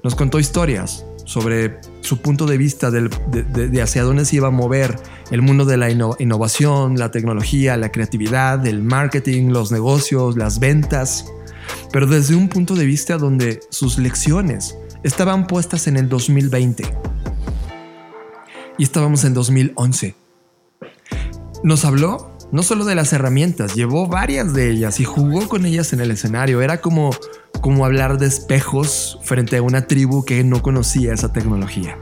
[0.02, 4.96] Nos contó historias sobre su punto de vista de, hacia dónde se iba a mover
[5.30, 11.24] el mundo de la innovación, la tecnología, la creatividad, el marketing, los negocios, las ventas,
[11.92, 16.84] pero desde un punto de vista donde sus lecciones estaban puestas en el 2020
[18.78, 20.14] y estábamos en 2011.
[21.62, 25.92] Nos habló no solo de las herramientas, llevó varias de ellas y jugó con ellas
[25.94, 26.60] en el escenario.
[26.60, 27.10] Era como,
[27.62, 31.98] como hablar de espejos frente a una tribu que no conocía esa tecnología.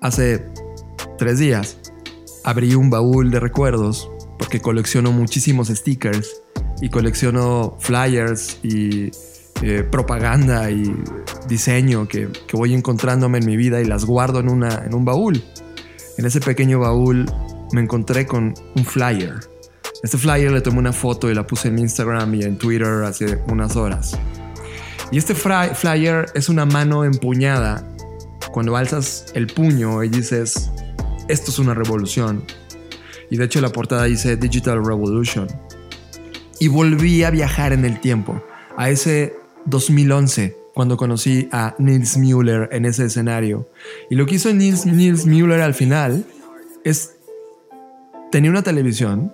[0.00, 0.46] Hace
[1.18, 1.78] tres días
[2.44, 6.42] abrí un baúl de recuerdos porque colecciono muchísimos stickers
[6.80, 9.10] y colecciono flyers y
[9.62, 10.92] eh, propaganda y
[11.46, 15.04] diseño que, que, voy encontrándome en mi vida y las guardo en, una, en un
[15.04, 15.42] baúl.
[16.18, 17.26] En ese pequeño baúl
[17.72, 19.34] me encontré con un flyer.
[20.02, 23.38] Este flyer le tomé una foto y la puse en Instagram y en Twitter hace
[23.46, 24.18] unas horas.
[25.12, 27.86] Y este flyer es una mano empuñada
[28.50, 30.72] cuando alzas el puño y dices,
[31.28, 32.44] esto es una revolución.
[33.30, 35.46] Y de hecho la portada dice Digital Revolution.
[36.58, 38.42] Y volví a viajar en el tiempo,
[38.76, 43.68] a ese 2011, cuando conocí a Nils Müller en ese escenario.
[44.10, 46.24] Y lo que hizo Nils, Nils Müller al final
[46.84, 47.16] es
[48.30, 49.32] tenía una televisión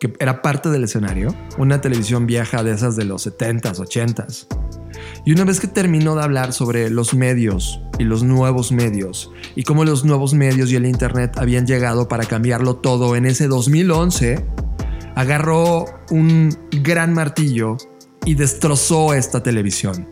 [0.00, 4.46] que era parte del escenario, una televisión vieja de esas de los 70s, 80s.
[5.24, 9.62] Y una vez que terminó de hablar sobre los medios y los nuevos medios y
[9.62, 14.44] cómo los nuevos medios y el Internet habían llegado para cambiarlo todo en ese 2011,
[15.14, 17.76] agarró un gran martillo
[18.24, 20.08] y destrozó esta televisión.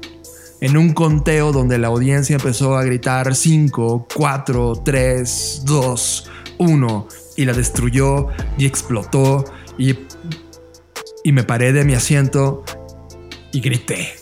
[0.60, 7.44] En un conteo donde la audiencia empezó a gritar 5, 4, 3, 2, 1 y
[7.44, 9.44] la destruyó y explotó
[9.76, 9.98] y,
[11.24, 12.62] y me paré de mi asiento
[13.52, 14.21] y grité.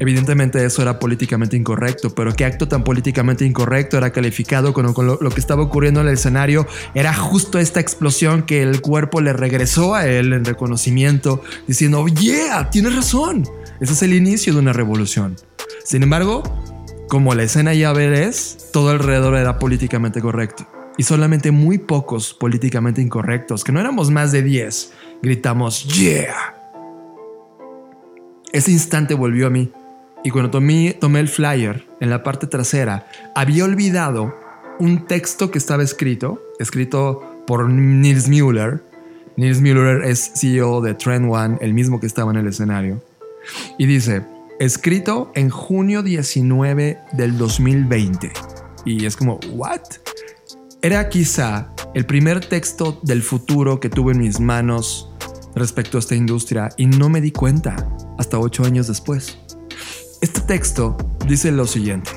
[0.00, 5.18] Evidentemente eso era políticamente incorrecto, pero qué acto tan políticamente incorrecto era calificado con, lo,
[5.20, 6.66] lo, que estaba ocurriendo en el escenario.
[6.94, 12.70] Era justo esta explosión que el cuerpo le regresó a él en reconocimiento, diciendo, yeah,
[12.70, 13.48] tienes razón.
[13.80, 15.36] Ese es el inicio de una revolución.
[15.84, 16.42] Sin embargo,
[17.08, 23.00] como la escena ya ves, todo alrededor era políticamente correcto y solamente muy pocos políticamente
[23.00, 26.54] incorrectos, que no éramos más de 10, gritamos ¡Yeah!
[28.52, 29.70] Ese instante volvió a mí
[30.24, 34.34] y cuando tomé, tomé el flyer en la parte trasera, había olvidado
[34.80, 38.82] un texto que estaba escrito, escrito por Nils Müller.
[39.36, 43.02] Nils Müller es CEO de Trend One, el mismo que estaba en el escenario.
[43.78, 44.24] Y dice,
[44.58, 48.32] escrito en junio 19 del 2020.
[48.84, 49.80] Y es como, ¿what?
[50.82, 55.10] Era quizá el primer texto del futuro que tuve en mis manos
[55.54, 59.38] respecto a esta industria y no me di cuenta hasta ocho años después.
[60.20, 62.10] Este texto dice lo siguiente.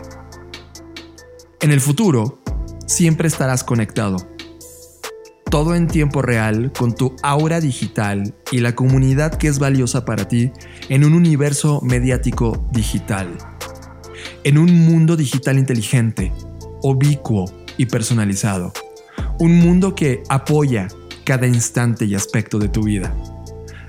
[1.61, 2.41] En el futuro,
[2.87, 4.17] siempre estarás conectado.
[5.49, 10.27] Todo en tiempo real con tu aura digital y la comunidad que es valiosa para
[10.27, 10.51] ti
[10.89, 13.37] en un universo mediático digital.
[14.43, 16.31] En un mundo digital inteligente,
[16.81, 17.45] ubicuo,
[17.77, 18.73] y personalizado.
[19.39, 20.87] Un mundo que apoya
[21.23, 23.13] cada instante y aspecto de tu vida.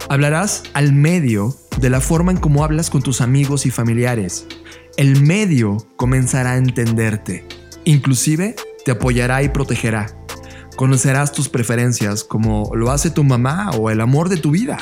[0.09, 4.47] Hablarás al medio de la forma en cómo hablas con tus amigos y familiares.
[4.97, 7.47] El medio comenzará a entenderte.
[7.85, 10.15] Inclusive te apoyará y protegerá.
[10.77, 14.79] Conocerás tus preferencias como lo hace tu mamá o el amor de tu vida.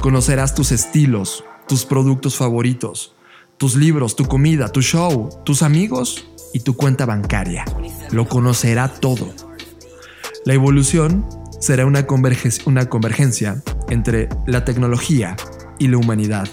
[0.00, 3.14] Conocerás tus estilos, tus productos favoritos,
[3.56, 7.64] tus libros, tu comida, tu show, tus amigos y tu cuenta bancaria.
[8.10, 9.32] Lo conocerá todo.
[10.44, 11.26] La evolución
[11.58, 12.06] será una,
[12.66, 13.62] una convergencia
[13.94, 15.36] entre la tecnología
[15.78, 16.48] y la humanidad.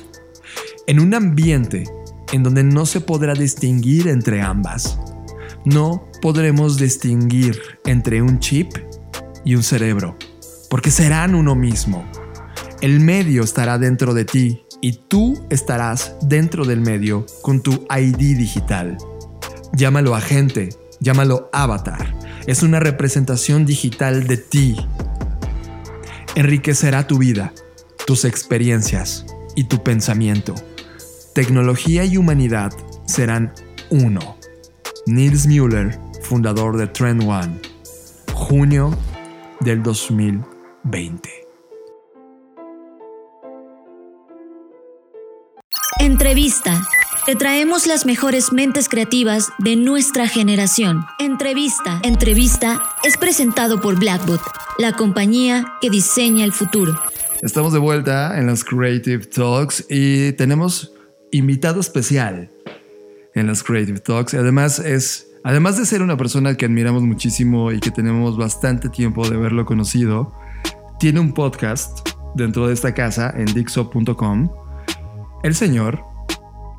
[0.88, 1.84] En un ambiente
[2.32, 4.98] en donde no se podrá distinguir entre ambas.
[5.66, 8.72] No podremos distinguir entre un chip
[9.44, 10.18] y un cerebro,
[10.70, 12.10] porque serán uno mismo.
[12.82, 18.38] El medio estará dentro de ti y tú estarás dentro del medio con tu ID
[18.38, 18.98] digital.
[19.74, 20.70] Llámalo agente,
[21.00, 22.16] llámalo avatar.
[22.48, 24.76] Es una representación digital de ti.
[26.36, 27.54] Enriquecerá tu vida,
[28.08, 29.26] tus experiencias
[29.56, 30.56] y tu pensamiento.
[31.36, 32.72] Tecnología y humanidad
[33.06, 33.54] serán
[33.90, 34.38] uno.
[35.06, 37.60] Nils Müller, fundador de Trend One,
[38.34, 38.98] junio
[39.60, 41.30] del 2020.
[46.00, 46.82] Entrevista.
[47.26, 51.06] Te traemos las mejores mentes creativas de nuestra generación.
[51.20, 52.00] Entrevista.
[52.04, 54.42] Entrevista es presentado por Blackbot,
[54.80, 57.00] la compañía que diseña el futuro.
[57.44, 60.94] Estamos de vuelta en los Creative Talks y tenemos
[61.32, 62.50] invitado especial.
[63.36, 64.34] en las Creative Talks.
[64.34, 69.30] Además es, además de ser una persona que admiramos muchísimo y que tenemos bastante tiempo
[69.30, 70.34] de haberlo conocido,
[71.00, 72.00] tiene un podcast
[72.34, 74.52] dentro de esta casa en Dixo.com.
[75.44, 76.11] El señor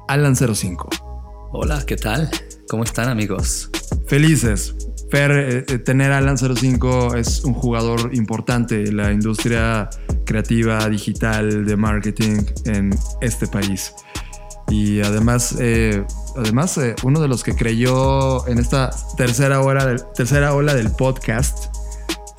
[0.08, 0.88] Alan 05.
[1.52, 2.30] Hola, ¿qué tal?
[2.68, 3.70] ¿Cómo están amigos?
[4.06, 4.74] Felices.
[5.10, 9.90] Fer, eh, eh, tener a Alan 05 es un jugador importante en la industria
[10.24, 12.90] creativa, digital, de marketing en
[13.20, 13.92] este país.
[14.68, 16.04] Y además, eh,
[16.36, 21.76] además uno de los que creyó en esta tercera, hora tercera ola del podcast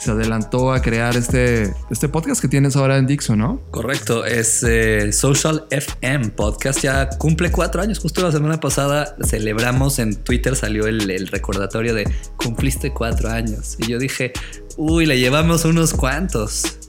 [0.03, 3.61] se adelantó a crear este, este podcast que tienes ahora en Dixo, ¿no?
[3.71, 9.99] Correcto, es eh, Social FM Podcast, ya cumple cuatro años, justo la semana pasada celebramos
[9.99, 13.77] en Twitter, salió el, el recordatorio de cumpliste cuatro años.
[13.79, 14.33] Y yo dije,
[14.75, 16.79] uy, le llevamos unos cuantos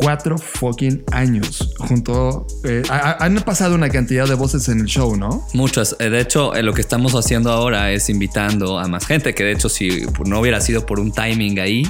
[0.00, 2.46] cuatro fucking años junto.
[2.62, 5.44] Eh, han pasado una cantidad de voces en el show, ¿no?
[5.54, 5.96] Muchas.
[5.98, 9.34] Eh, de hecho, eh, lo que estamos haciendo ahora es invitando a más gente.
[9.34, 11.82] Que de hecho, si no hubiera sido por un timing ahí,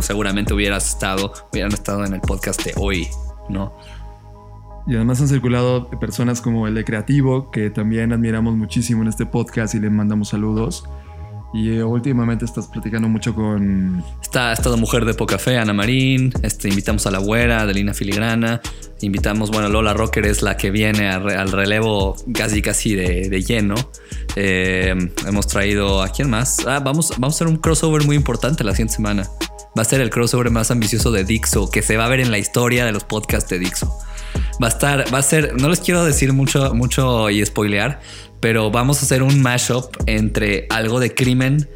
[0.00, 3.08] seguramente hubieras estado, hubieran estado en el podcast de hoy,
[3.48, 3.76] ¿no?
[4.86, 9.26] Y además han circulado personas como el de Creativo, que también admiramos muchísimo en este
[9.26, 10.84] podcast y le mandamos saludos.
[11.54, 14.02] Y eh, últimamente estás platicando mucho con...
[14.22, 16.32] Está estado Mujer de Poca Fe, Ana Marín.
[16.42, 18.62] Este, invitamos a La Güera, de Lina Filigrana.
[19.02, 23.74] Invitamos, bueno, Lola Rocker es la que viene al relevo casi casi de, lleno.
[24.34, 24.94] Eh,
[25.26, 26.02] hemos traído...
[26.02, 26.66] ¿A quién más?
[26.66, 29.28] Ah, vamos, vamos a hacer un crossover muy importante la siguiente semana.
[29.76, 32.30] Va a ser el crossover más ambicioso de Dixo, que se va a ver en
[32.30, 33.94] la historia de los podcasts de Dixo.
[34.62, 38.00] Va a estar, va a ser, no les quiero decir mucho, mucho y spoilear,
[38.42, 41.68] pero vamos a hacer un mashup entre algo de crimen,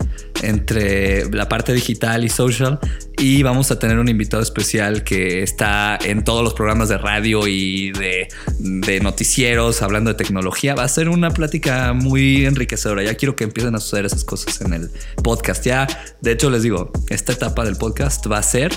[0.43, 2.81] entre la parte digital y social,
[3.17, 7.47] y vamos a tener un invitado especial que está en todos los programas de radio
[7.47, 10.75] y de, noticieros hablando de tecnología.
[10.75, 13.05] Va a ser una plática muy enriquecedora.
[13.05, 14.91] Ya quiero que empiecen a suceder esas cosas en el
[15.23, 15.65] podcast.
[15.65, 15.87] Ya,
[16.21, 18.73] de hecho, les digo, esta etapa del podcast va a ser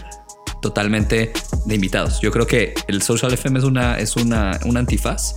[0.61, 1.33] totalmente
[1.65, 2.21] de invitados.
[2.21, 5.33] Yo creo que el Social FM es una, es una, un antifaz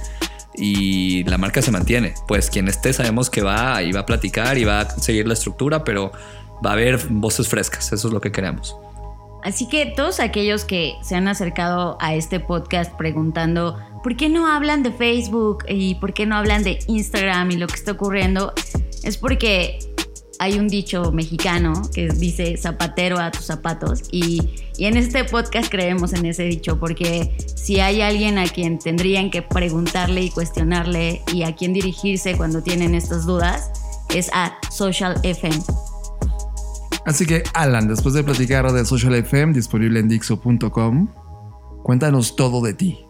[0.54, 2.14] y la marca se mantiene.
[2.28, 5.34] Pues quien esté sabemos que va y va a platicar y va a seguir la
[5.34, 6.12] estructura, pero
[6.64, 8.76] va a haber voces frescas, eso es lo que queremos.
[9.42, 14.46] Así que todos aquellos que se han acercado a este podcast preguntando por qué no
[14.46, 18.52] hablan de Facebook y por qué no hablan de Instagram y lo que está ocurriendo,
[19.02, 19.78] es porque
[20.42, 24.40] hay un dicho mexicano que dice zapatero a tus zapatos y,
[24.78, 29.42] en este podcast creemos en ese dicho porque si hay alguien a quien tendrían que
[29.42, 33.70] preguntarle y cuestionarle y a quien dirigirse cuando tienen estas dudas
[34.12, 35.62] es a Social FM.
[37.06, 41.08] Así que Alan, después de platicar de Social FM disponible en Dixo.com,
[41.84, 43.06] cuéntanos todo de ti.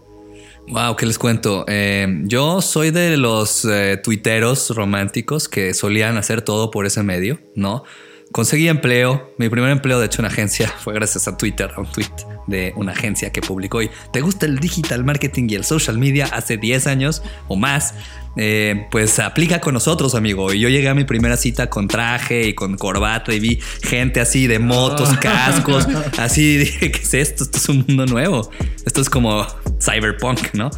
[0.68, 1.64] Wow, ¿qué les cuento?
[1.66, 7.40] Eh, yo soy de los eh, tuiteros románticos que solían hacer todo por ese medio,
[7.54, 7.84] ¿no?
[8.30, 9.34] Conseguí empleo.
[9.36, 12.06] Mi primer empleo, de hecho, en agencia fue gracias a Twitter, a un tweet
[12.46, 16.26] de una agencia que publicó y ¿te gusta el digital marketing y el social media
[16.32, 17.94] hace 10 años o más?
[18.36, 20.52] Eh, pues aplica con nosotros, amigo.
[20.52, 24.20] Y yo llegué a mi primera cita con traje y con corbata y vi gente
[24.20, 25.20] así de motos, ah.
[25.20, 25.86] cascos,
[26.18, 27.44] así dije, ¿qué es esto?
[27.44, 28.50] Esto es un mundo nuevo.
[28.86, 29.46] Esto es como
[29.80, 30.70] cyberpunk, ¿no?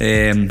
[0.00, 0.48] Eh,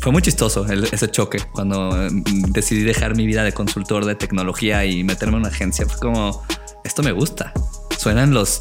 [0.00, 4.84] fue muy chistoso ese choque cuando mm, decidí dejar mi vida de consultor de tecnología
[4.84, 5.86] y meterme en una agencia.
[5.86, 6.44] Fue como,
[6.84, 7.52] esto me gusta.
[7.98, 8.60] Suenan los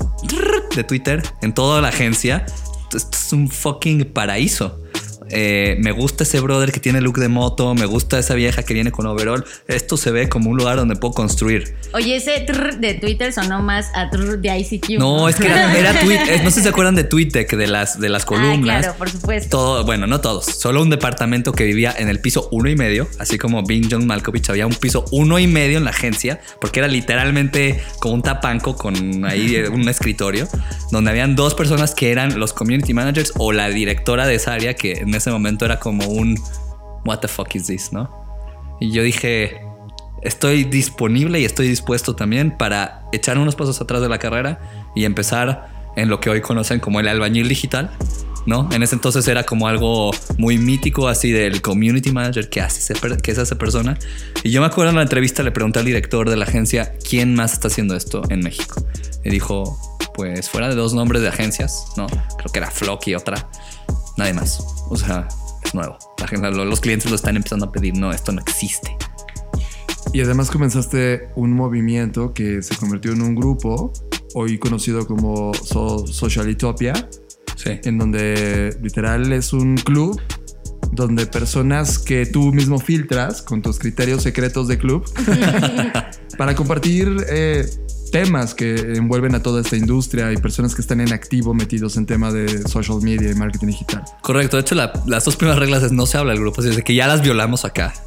[0.76, 2.46] de Twitter en toda la agencia.
[2.94, 4.82] Esto es un fucking paraíso.
[5.30, 8.74] Eh, me gusta ese brother que tiene look de moto, me gusta esa vieja que
[8.74, 9.46] viene con overall.
[9.68, 11.76] Esto se ve como un lugar donde puedo construir.
[11.94, 12.46] Oye, ese
[12.80, 15.00] de Twitter sonó más a de ICQ.
[15.00, 16.44] No, es que era, Twitter.
[16.44, 18.80] No sé si se acuerdan de Twitter, de las, de las ah, columnas.
[18.82, 19.50] claro, por supuesto.
[19.50, 20.46] Todo, bueno, no todos.
[20.46, 24.08] Solo un departamento que vivía en el piso uno y medio, así como Bing John
[24.08, 24.50] Malkovich.
[24.50, 28.76] Había un piso uno y medio en la agencia, porque era literalmente como un tapanco
[28.76, 30.48] con ahí un escritorio,
[30.92, 34.74] donde habían dos personas que eran los community managers o la directora de esa área
[34.76, 36.40] que ese momento era como un
[37.06, 38.10] what the fuck is this, ¿no?
[38.80, 39.62] Y yo dije,
[40.22, 44.60] estoy disponible y estoy dispuesto también para echar unos pasos atrás de la carrera
[44.96, 47.90] y empezar en lo que hoy conocen como el albañil digital,
[48.46, 48.70] ¿no?
[48.72, 52.94] En ese entonces era como algo muy mítico así del community manager que hace
[53.24, 53.98] que es esa persona.
[54.44, 57.34] Y yo me acuerdo en la entrevista le pregunté al director de la agencia quién
[57.34, 58.84] más está haciendo esto en México.
[59.26, 62.06] Y dijo, pues fuera de dos nombres de agencias, ¿no?
[62.06, 63.50] Creo que era Flock y otra
[64.18, 64.60] nadie más.
[64.90, 65.28] O sea,
[65.64, 65.98] es nuevo.
[66.66, 67.98] los clientes lo están empezando a pedir.
[67.98, 68.96] No, esto no existe.
[70.14, 73.92] Y además comenzaste un movimiento que se convirtió en un grupo,
[74.34, 76.94] hoy conocido como Social Socialitopia,
[77.56, 77.80] sí.
[77.84, 80.20] en donde literal es un club
[80.92, 85.04] donde personas que tú mismo filtras con tus criterios secretos de club
[86.38, 87.68] para compartir eh,
[88.12, 92.06] temas que envuelven a toda esta industria y personas que están en activo metidos en
[92.06, 94.04] tema de social media y marketing digital.
[94.22, 94.58] Correcto.
[94.58, 96.76] De hecho, la- las dos primeras reglas es no se habla del grupo, así es
[96.76, 97.94] de que ya las violamos acá.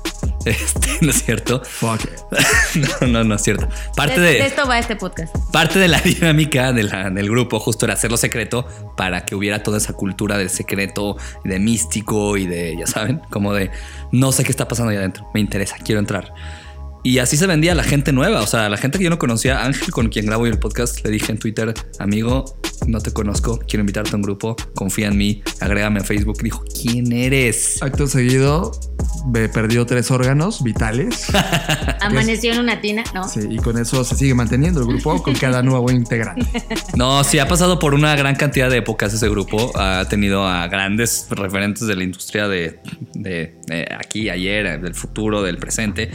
[0.46, 1.62] Este, ¿No es cierto?
[1.64, 2.01] Fuck.
[3.03, 3.68] No, no, no es cierto.
[3.94, 5.34] Parte de, de, de esto va este podcast.
[5.53, 9.62] parte de la dinámica de la- del grupo justo era hacerlo secreto para que hubiera
[9.62, 13.70] toda esa cultura del secreto, de místico y de, ya saben, como de
[14.12, 16.32] no sé qué está pasando ahí adentro, me interesa, quiero entrar.
[17.03, 19.18] Y así se vendía a la gente nueva, o sea, la gente que yo no
[19.18, 23.11] conocía, Ángel, con quien grabo hoy el podcast, le dije en Twitter, amigo, no te
[23.12, 26.36] conozco, quiero invitarte a un grupo, confía en mí, agrégame a Facebook.
[26.40, 27.82] Y dijo, ¿quién eres?
[27.82, 28.72] Acto seguido,
[29.32, 31.26] me perdió tres órganos vitales.
[32.01, 33.26] Amaneció en una tina, ¿no?
[33.28, 36.46] Sí, y con eso se sigue manteniendo el grupo con cada nuevo integrante.
[36.96, 39.72] No, sí, ha pasado por una gran cantidad de épocas ese grupo.
[39.74, 42.78] Ha tenido a grandes referentes de la industria de,
[43.14, 46.11] de- de aquí, ayer, del futuro, del presente.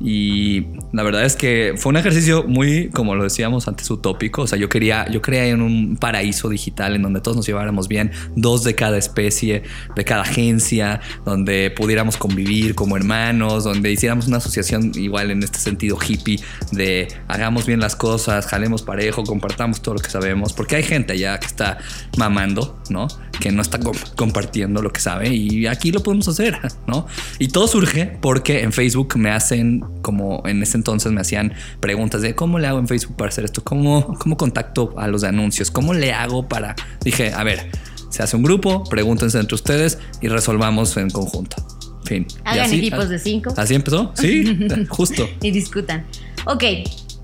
[0.00, 4.42] Y la verdad es que fue un ejercicio muy, como lo decíamos antes, utópico.
[4.42, 7.88] O sea, yo quería, yo creía en un paraíso digital en donde todos nos lleváramos
[7.88, 9.62] bien, dos de cada especie,
[9.94, 15.58] de cada agencia, donde pudiéramos convivir como hermanos, donde hiciéramos una asociación igual en este
[15.58, 16.40] sentido hippie
[16.72, 21.12] de hagamos bien las cosas, jalemos parejo, compartamos todo lo que sabemos, porque hay gente
[21.12, 21.78] allá que está
[22.16, 23.08] mamando, ¿no?
[23.40, 27.06] Que no está com- compartiendo lo que sabe y aquí lo podemos hacer, ¿no?
[27.38, 32.22] Y todo surge porque en Facebook me hacen, como en ese entonces me hacían preguntas
[32.22, 35.28] de cómo le hago en Facebook para hacer esto, cómo, cómo contacto a los de
[35.28, 36.76] anuncios, cómo le hago para...
[37.02, 37.70] Dije, a ver,
[38.10, 41.56] se hace un grupo, pregúntense entre ustedes y resolvamos en conjunto.
[42.04, 42.26] Fin.
[42.44, 43.54] Hagan así- equipos de cinco.
[43.56, 44.58] Así empezó, sí,
[44.88, 45.26] justo.
[45.40, 46.04] y discutan.
[46.44, 46.64] Ok,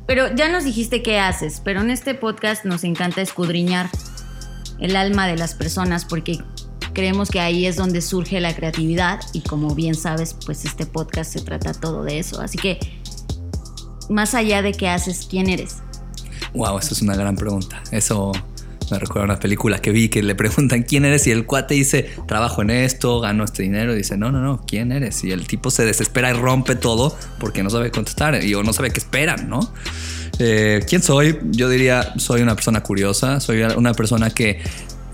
[0.06, 3.90] pero ya nos dijiste qué haces, pero en este podcast nos encanta escudriñar
[4.80, 6.38] el alma de las personas porque
[6.92, 11.32] creemos que ahí es donde surge la creatividad y como bien sabes, pues este podcast
[11.32, 12.40] se trata todo de eso.
[12.40, 12.78] Así que,
[14.08, 15.76] más allá de qué haces, ¿quién eres?
[16.54, 17.82] Wow, eso es una gran pregunta.
[17.90, 18.32] Eso
[18.90, 21.74] me recuerda a una película que vi que le preguntan quién eres y el cuate
[21.74, 23.92] dice, trabajo en esto, gano este dinero.
[23.92, 25.22] Y dice, no, no, no, ¿quién eres?
[25.24, 28.72] Y el tipo se desespera y rompe todo porque no sabe contestar y o no
[28.72, 29.72] sabe qué esperan, ¿no?
[30.38, 31.38] Eh, ¿Quién soy?
[31.50, 34.60] Yo diría, soy una persona curiosa, soy una persona que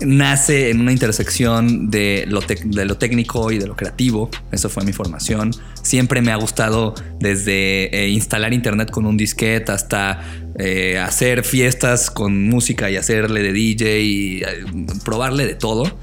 [0.01, 4.29] nace en una intersección de lo, de lo técnico y de lo creativo.
[4.51, 5.51] Eso fue mi formación.
[5.81, 10.21] Siempre me ha gustado desde eh, instalar internet con un disquete hasta
[10.57, 14.65] eh, hacer fiestas con música y hacerle de DJ y eh,
[15.03, 15.99] probarle de todo.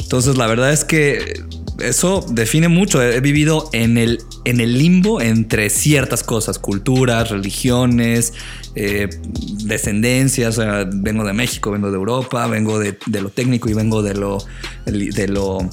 [0.00, 1.44] Entonces la verdad es que
[1.78, 3.02] eso define mucho.
[3.02, 8.34] He vivido en el, en el limbo entre ciertas cosas, culturas, religiones,
[8.74, 9.08] eh,
[9.64, 10.58] descendencias.
[10.58, 14.02] O sea, vengo de México, vengo de Europa, vengo de, de lo técnico y vengo
[14.02, 14.38] de lo,
[14.86, 15.68] de lo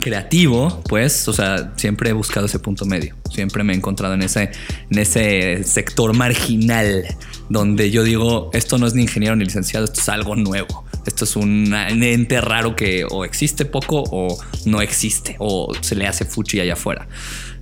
[0.00, 3.16] creativo, pues, o sea, siempre he buscado ese punto medio.
[3.32, 4.50] Siempre me he encontrado en ese,
[4.90, 7.04] en ese sector marginal
[7.48, 10.84] donde yo digo, esto no es ni ingeniero ni licenciado, esto es algo nuevo.
[11.10, 16.06] Esto es un ente raro que o existe poco o no existe o se le
[16.06, 17.08] hace fuchi allá afuera.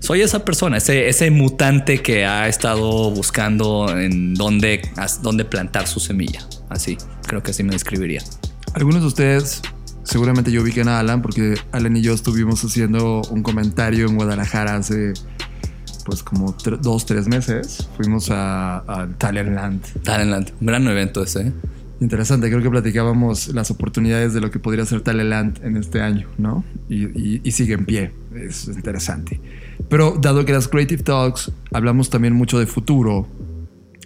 [0.00, 4.82] Soy esa persona, ese, ese mutante que ha estado buscando en dónde,
[5.22, 6.46] dónde plantar su semilla.
[6.68, 8.22] Así, creo que así me describiría.
[8.74, 9.62] Algunos de ustedes
[10.04, 14.76] seguramente yo ubiquen a Alan porque Alan y yo estuvimos haciendo un comentario en Guadalajara
[14.76, 15.14] hace
[16.04, 17.88] pues como tre- dos, tres meses.
[17.96, 19.82] Fuimos a, a Talentland.
[20.02, 21.52] Talentland, un gran evento ese.
[22.00, 22.04] ¿Eh?
[22.04, 26.28] Interesante, creo que platicábamos las oportunidades de lo que podría ser Talentland en este año,
[26.38, 26.64] ¿no?
[26.88, 29.40] Y, y- y sigue en pie, es interesante.
[29.88, 33.26] Pero dado que las Creative Talks hablamos también mucho de futuro,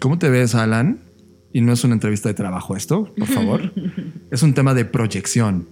[0.00, 1.00] ¿cómo te ves, Alan?
[1.52, 3.72] Y no es una entrevista de trabajo esto, por favor.
[4.30, 5.68] es un tema de proyección.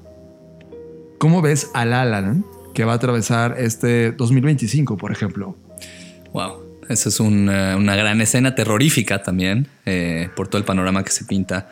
[1.19, 2.45] ¿Cómo ves al Alan
[2.75, 5.57] que va a atravesar este 2025, por ejemplo?
[6.33, 6.53] Wow,
[6.89, 11.25] esa es una, una gran escena terrorífica también eh, por todo el panorama que se
[11.25, 11.69] pinta.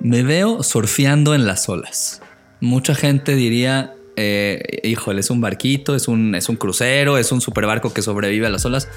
[0.00, 2.22] Me veo surfeando en las olas.
[2.60, 7.40] Mucha gente diría, eh, híjole, es un barquito, es un, es un crucero, es un
[7.40, 8.88] superbarco que sobrevive a las olas.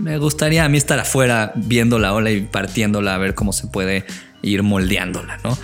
[0.00, 3.68] Me gustaría a mí estar afuera viendo la ola y partiéndola a ver cómo se
[3.68, 4.04] puede
[4.42, 5.56] ir moldeándola, ¿no?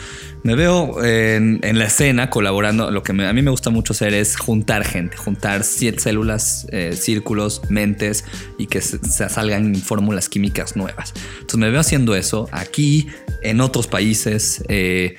[0.44, 2.90] Me veo en, la escena colaborando.
[2.90, 6.66] Lo que me- a mí me gusta mucho hacer es juntar gente, juntar siete células,
[6.70, 8.26] eh, círculos, mentes
[8.58, 8.98] y que se
[9.30, 11.14] salgan fórmulas químicas nuevas.
[11.36, 13.08] Entonces me veo haciendo eso aquí,
[13.42, 14.62] en otros países.
[14.68, 15.16] eh,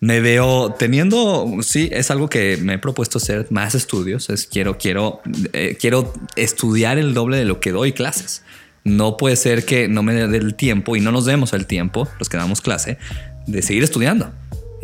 [0.00, 4.28] me veo teniendo, sí, es algo que me he propuesto hacer más estudios.
[4.28, 5.22] Es quiero, quiero,
[5.52, 8.42] eh, quiero estudiar el doble de lo que doy clases.
[8.82, 12.06] No puede ser que no me dé el tiempo y no nos demos el tiempo,
[12.18, 12.98] los que damos clase,
[13.46, 14.30] de seguir estudiando.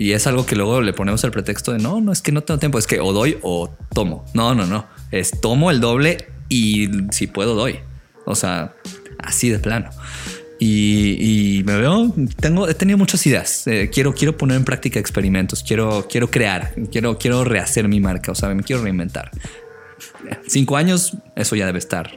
[0.00, 2.42] Y es algo que luego le ponemos el pretexto de no, no es que no
[2.42, 4.24] tengo tiempo, es que o doy o tomo.
[4.32, 4.86] No, no, no.
[5.10, 7.80] Es tomo el doble y si puedo doy.
[8.24, 8.72] O sea,
[9.18, 9.90] así de plano.
[10.58, 13.66] Y, me veo, tengo, he tenido muchas ideas.
[13.66, 15.62] Eh, quiero, quiero poner en práctica experimentos.
[15.62, 16.72] Quiero, quiero crear.
[16.90, 18.32] Quiero, quiero rehacer mi marca.
[18.32, 19.30] O sea, me quiero reinventar.
[20.46, 22.10] Cinco años, eso ya debe estar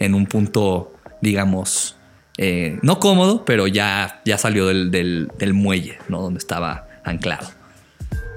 [0.00, 1.94] en un punto, digamos,
[2.36, 6.20] eh, no cómodo, pero ya, ya salió del, del, muelle, ¿no?
[6.20, 7.48] Donde estaba anclado.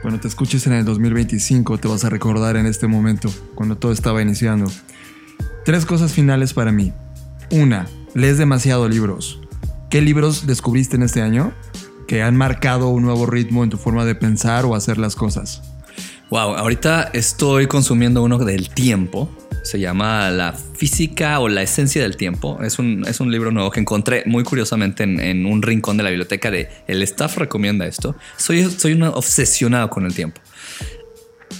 [0.01, 3.91] Cuando te escuches en el 2025, te vas a recordar en este momento, cuando todo
[3.91, 4.71] estaba iniciando.
[5.63, 6.91] Tres cosas finales para mí.
[7.51, 9.39] Una, lees demasiado libros.
[9.91, 11.53] ¿Qué libros descubriste en este año
[12.07, 15.61] que han marcado un nuevo ritmo en tu forma de pensar o hacer las cosas?
[16.31, 19.29] Wow, ahorita estoy consumiendo uno del tiempo.
[19.63, 22.57] Se llama La física o la esencia del tiempo.
[22.63, 26.09] Es un, es un libro nuevo que encontré muy curiosamente en, un rincón de la
[26.09, 28.15] biblioteca de el staff recomienda esto.
[28.37, 30.39] Soy, soy un obsesionado con el tiempo.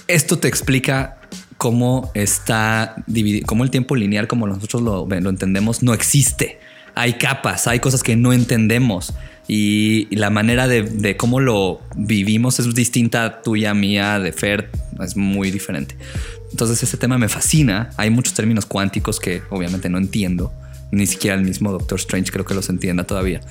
[0.08, 1.20] Esto te explica
[1.58, 6.60] cómo está dividido, cómo el tiempo lineal como nosotros lo, lo entendemos no existe
[6.96, 9.14] hay capas, hay cosas que no entendemos
[9.54, 14.72] y, la manera de, cómo lo vivimos es distinta tuya, mía, de Fer,
[15.04, 15.98] es muy diferente.
[16.52, 17.90] Entonces ese tema me fascina.
[17.98, 20.54] Hay muchos términos cuánticos que obviamente no entiendo.
[20.92, 23.42] Ni siquiera el mismo Doctor Strange creo que los entienda todavía.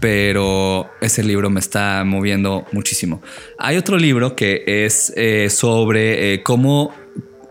[0.00, 3.20] Pero ese libro me está moviendo muchísimo.
[3.58, 6.94] Hay otro libro que es eh, sobre eh, cómo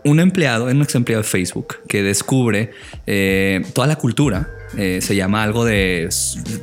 [0.02, 2.72] un empleado, un ex empleado de Facebook, que descubre
[3.06, 6.08] eh, toda la cultura eh, se llama algo de,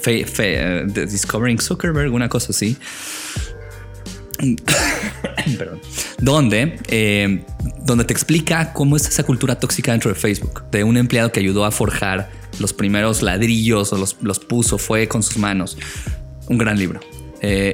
[0.08, 2.78] eh, Discovering Zuckerberg, una cosa así.
[5.58, 5.80] Perdón.
[6.20, 7.44] Donde, eh,
[7.84, 11.40] donde te explica cómo es esa cultura tóxica dentro de Facebook, de un empleado que
[11.40, 15.78] ayudó a forjar los primeros ladrillos o los, los puso, fue con sus manos.
[16.48, 17.00] Un gran libro.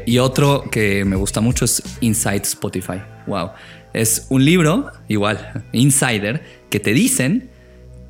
[0.05, 3.01] y otro que me gusta mucho es Inside Spotify.
[3.25, 3.51] Wow.
[3.93, 7.49] Es un libro, igual, Insider, que te dicen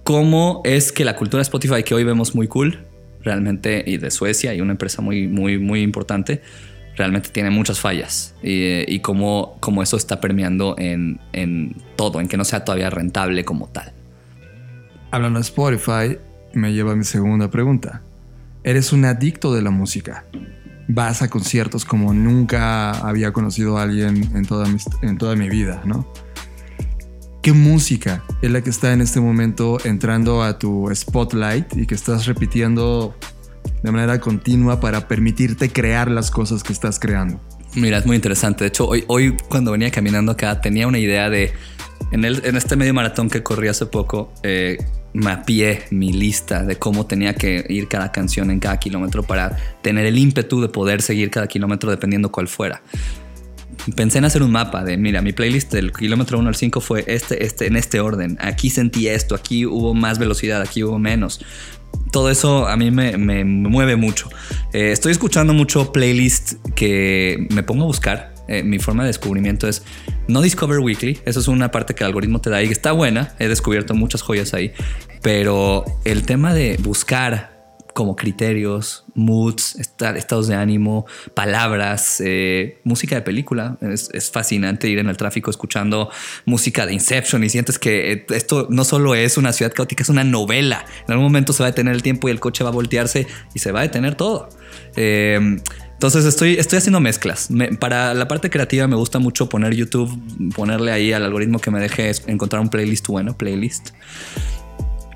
[0.08, 2.80] cómo es que la cultura Spotify que hoy vemos muy cool,
[3.24, 6.41] realmente, y de Suecia, y una empresa muy, muy, muy importante,
[6.95, 12.45] realmente tiene muchas fallas y, cómo, eso está permeando en, en, todo, en que no
[12.45, 13.91] sea todavía rentable como tal.
[15.12, 16.18] Hablando de Spotify,
[16.53, 18.01] me lleva a mi segunda pregunta.
[18.64, 20.24] Eres un adicto de la música.
[20.88, 24.70] Vas a conciertos como nunca había conocido a alguien en toda
[25.01, 26.08] en toda mi vida, ¿no?
[27.41, 31.95] ¿Qué música es la que está en este momento entrando a tu spotlight y que
[31.95, 33.15] estás repitiendo
[33.83, 37.39] de manera continua para permitirte crear las cosas que estás creando?
[37.75, 38.63] Mira, es muy interesante.
[38.63, 41.53] De hecho, hoy, hoy cuando venía caminando acá tenía una idea de,
[42.11, 44.77] en, este medio maratón que corrí hace poco, eh,
[45.13, 50.05] mapeé mi lista de cómo tenía que ir cada canción en cada kilómetro para tener
[50.05, 52.81] el ímpetu de poder seguir cada kilómetro dependiendo cuál fuera
[53.95, 57.03] pensé en hacer un mapa de, mira, mi playlist del kilómetro 1 al 5 fue
[57.07, 58.38] este, este, en este orden.
[58.41, 61.41] Aquí sentí esto, aquí hubo más velocidad, aquí hubo menos.
[62.11, 64.30] Todo eso a mí me, mueve mucho.
[64.73, 68.34] Eh, estoy escuchando mucho playlist que me pongo a buscar.
[68.47, 69.84] Eh, mi forma de descubrimiento es
[70.28, 71.19] no Discover Weekly.
[71.25, 73.36] Eso es una parte que el algoritmo te da y está buena.
[73.39, 74.73] He descubierto muchas joyas ahí.
[75.21, 77.57] Pero el tema de buscar
[77.98, 83.76] como criterios, moods, estados de ánimo, palabras, eh, música de película.
[83.82, 86.12] Es, fascinante ir en el tráfico escuchando
[86.45, 90.10] música de Inception y sientes que eh, esto no solo es una ciudad caótica, es
[90.10, 90.86] una novela.
[91.08, 93.26] En algún momento se va a detener el tiempo y el coche va a voltearse
[93.56, 94.48] y se va a detener todo.
[94.95, 95.58] Eh,
[95.93, 97.50] entonces estoy, estoy haciendo mezclas.
[97.80, 101.80] para la parte creativa me gusta mucho poner YouTube, ponerle ahí al algoritmo que me
[101.80, 103.89] deje encontrar un playlist bueno, playlist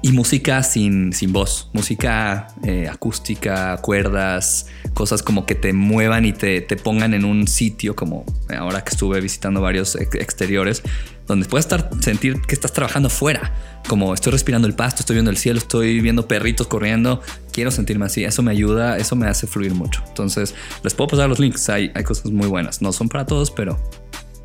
[0.01, 6.33] y música sin, sin voz, música eh, acústica, cuerdas, cosas como que te muevan y
[6.33, 8.25] te, te, pongan en un sitio, como
[8.57, 10.81] ahora que estuve visitando varios exteriores,
[11.27, 13.53] donde puedes estar, sentir que estás trabajando fuera,
[13.87, 17.21] como estoy respirando el pasto, estoy viendo el cielo, estoy viendo perritos corriendo,
[17.53, 20.03] quiero sentirme así, eso me ayuda, eso me hace fluir mucho.
[20.07, 23.51] Entonces, les puedo pasar los links, hay, hay cosas muy buenas, no son para todos,
[23.51, 23.79] pero...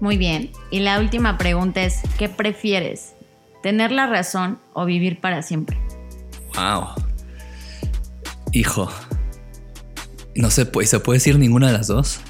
[0.00, 3.15] Muy bien, y la última pregunta es, ¿qué prefieres?
[3.66, 5.76] Tener la razón o vivir para siempre.
[6.54, 6.86] Wow.
[8.52, 8.88] Hijo.
[10.36, 12.20] No se puede, se puede decir ninguna de las dos.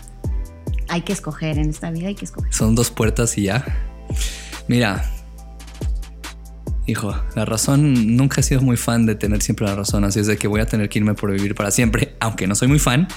[0.88, 2.50] Hay que escoger en esta vida, hay que escoger.
[2.54, 3.66] Son dos puertas y ya.
[4.66, 5.12] Mira,
[6.86, 10.28] hijo, la razón, nunca he sido muy fan de tener siempre la razón, así es
[10.28, 12.78] de que voy a tener que irme por vivir para siempre, aunque no soy muy
[12.78, 13.08] fan,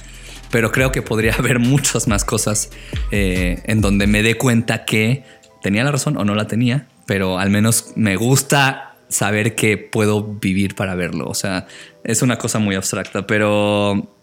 [0.51, 2.70] pero creo que podría haber muchas más cosas
[3.11, 5.24] eh, en donde me dé cuenta que
[5.62, 10.24] tenía la razón o no la tenía, pero al menos me gusta saber que puedo
[10.24, 11.28] vivir para verlo.
[11.28, 11.68] O sea,
[12.03, 14.16] es una cosa muy abstracta, pero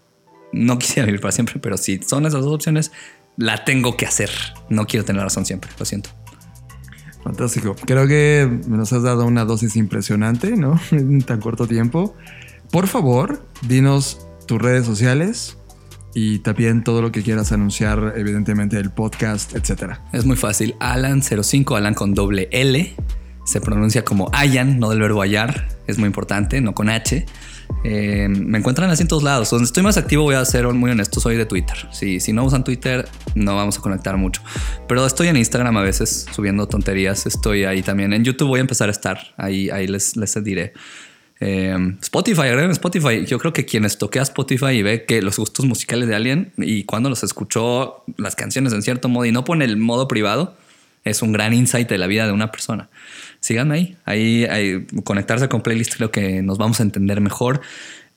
[0.52, 2.92] no quisiera vivir para siempre, pero si son esas dos opciones,
[3.36, 4.30] la tengo que hacer.
[4.70, 6.10] No quiero tener razón siempre, lo siento.
[7.22, 7.74] Fantástico.
[7.86, 10.80] Creo que nos has dado una dosis impresionante, ¿no?
[10.92, 12.14] En tan corto tiempo.
[12.70, 15.58] Por favor, dinos tus redes sociales
[16.18, 20.00] y también todo lo que quieras anunciar, evidentemente el podcast, etcétera.
[20.14, 20.74] Es muy fácil.
[20.80, 22.96] Alan05, Alan con doble L.
[23.44, 25.68] Se pronuncia como Ayan, no del verbo hallar.
[25.86, 27.26] Es muy importante, no con H.
[27.84, 29.50] Eh, me encuentran así en todos lados.
[29.50, 31.76] Donde estoy más activo, voy a ser muy honesto, soy de Twitter.
[31.92, 34.40] Si, si no usan Twitter, no vamos a conectar mucho.
[34.88, 37.26] Pero estoy en Instagram a veces subiendo tonterías.
[37.26, 38.14] Estoy ahí también.
[38.14, 39.18] En YouTube voy a empezar a estar.
[39.36, 40.72] Ahí, ahí les, les diré.
[41.40, 43.26] Eh, Spotify, agreguen Spotify.
[43.26, 46.84] Yo creo que quienes toquea Spotify y ve que los gustos musicales de alguien y
[46.84, 50.56] cuando los escuchó las canciones en cierto modo y no pone el modo privado,
[51.04, 52.88] es un gran insight de la vida de una persona.
[53.40, 57.60] Síganme ahí, ahí, conectarse con playlist creo que nos vamos a entender mejor.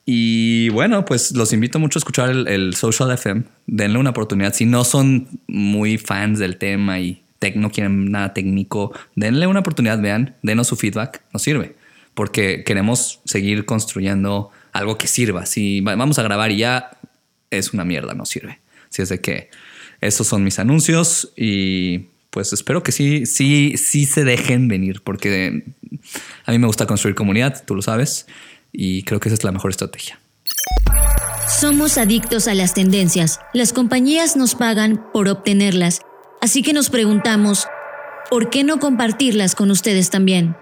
[0.06, 3.44] Y bueno, pues los invito mucho a escuchar el, Social FM.
[3.68, 4.54] Denle una oportunidad.
[4.54, 7.22] Si no son muy fans del tema y
[7.56, 11.76] no quieren nada técnico, denle una oportunidad, vean, denos su feedback, nos sirve.
[12.20, 15.46] Porque queremos seguir construyendo algo que sirva.
[15.46, 16.92] Si vamos a grabar y ya
[17.50, 18.60] es una mierda, no sirve.
[18.90, 19.50] Si es de que
[20.02, 25.64] esos son mis anuncios y pues espero que sí, sí, sí se dejen venir, porque
[26.46, 28.28] a mí me gusta construir comunidad, tú lo sabes,
[28.74, 30.20] y creo que esa es la mejor estrategia.
[31.48, 33.40] Somos adictos a las tendencias.
[33.54, 36.02] Las compañías nos pagan por obtenerlas,
[36.42, 37.66] así que nos preguntamos,
[38.30, 40.58] ¿por qué no compartirlas con ustedes también?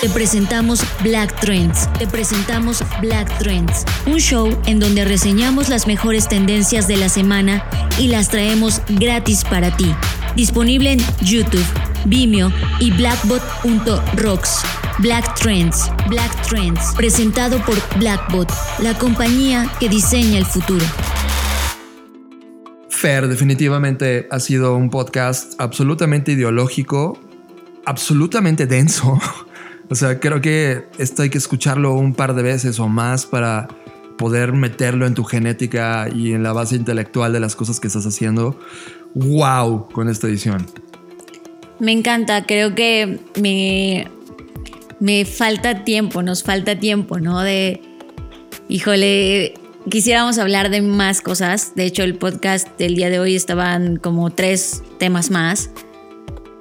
[0.00, 1.92] Te presentamos Black Trends.
[1.98, 7.64] Te presentamos Black Trends, un show en donde reseñamos las mejores tendencias de la semana
[7.98, 9.92] y las traemos gratis para ti.
[10.36, 11.64] Disponible en YouTube,
[12.04, 14.62] Vimeo y blackbot.rocks.
[15.00, 20.86] Black Trends, Black Trends, presentado por Blackbot, la compañía que diseña el futuro.
[22.88, 27.18] Fer, definitivamente ha sido un podcast absolutamente ideológico,
[27.84, 29.18] absolutamente denso
[29.90, 33.68] o sea, creo que esto hay que escucharlo un par de veces o más para
[34.18, 38.04] poder meterlo en tu genética y en la base intelectual de las cosas que estás
[38.04, 38.58] haciendo.
[39.14, 39.88] ¡Wow!
[39.90, 40.66] Con esta edición.
[41.78, 44.08] Me encanta, creo que me,
[45.00, 47.40] me falta tiempo, nos falta tiempo, ¿no?
[47.40, 47.80] De,
[48.68, 49.54] híjole,
[49.88, 51.74] quisiéramos hablar de más cosas.
[51.76, 55.70] De hecho, el podcast del día de hoy estaban como tres temas más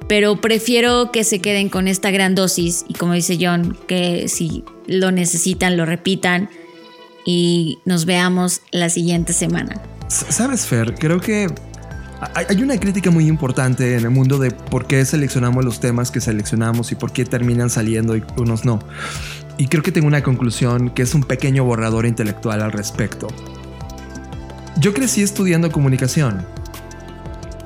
[0.08, 4.64] pero prefiero que se queden con esta gran dosis y como dice John, que si
[4.88, 6.50] lo necesitan, lo repitan
[7.26, 9.82] y nos veamos la siguiente semana.
[10.08, 11.48] Sabes, Fer, creo que
[12.34, 16.22] hay una crítica muy importante en el mundo de por qué seleccionamos los temas que
[16.22, 18.80] seleccionamos y por qué terminan saliendo y unos no.
[19.58, 23.28] Y creo que tengo una conclusión que es un pequeño borrador intelectual al respecto.
[24.80, 26.46] Yo crecí estudiando comunicación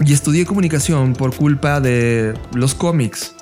[0.04, 3.36] y estudié comunicación por culpa de los cómics.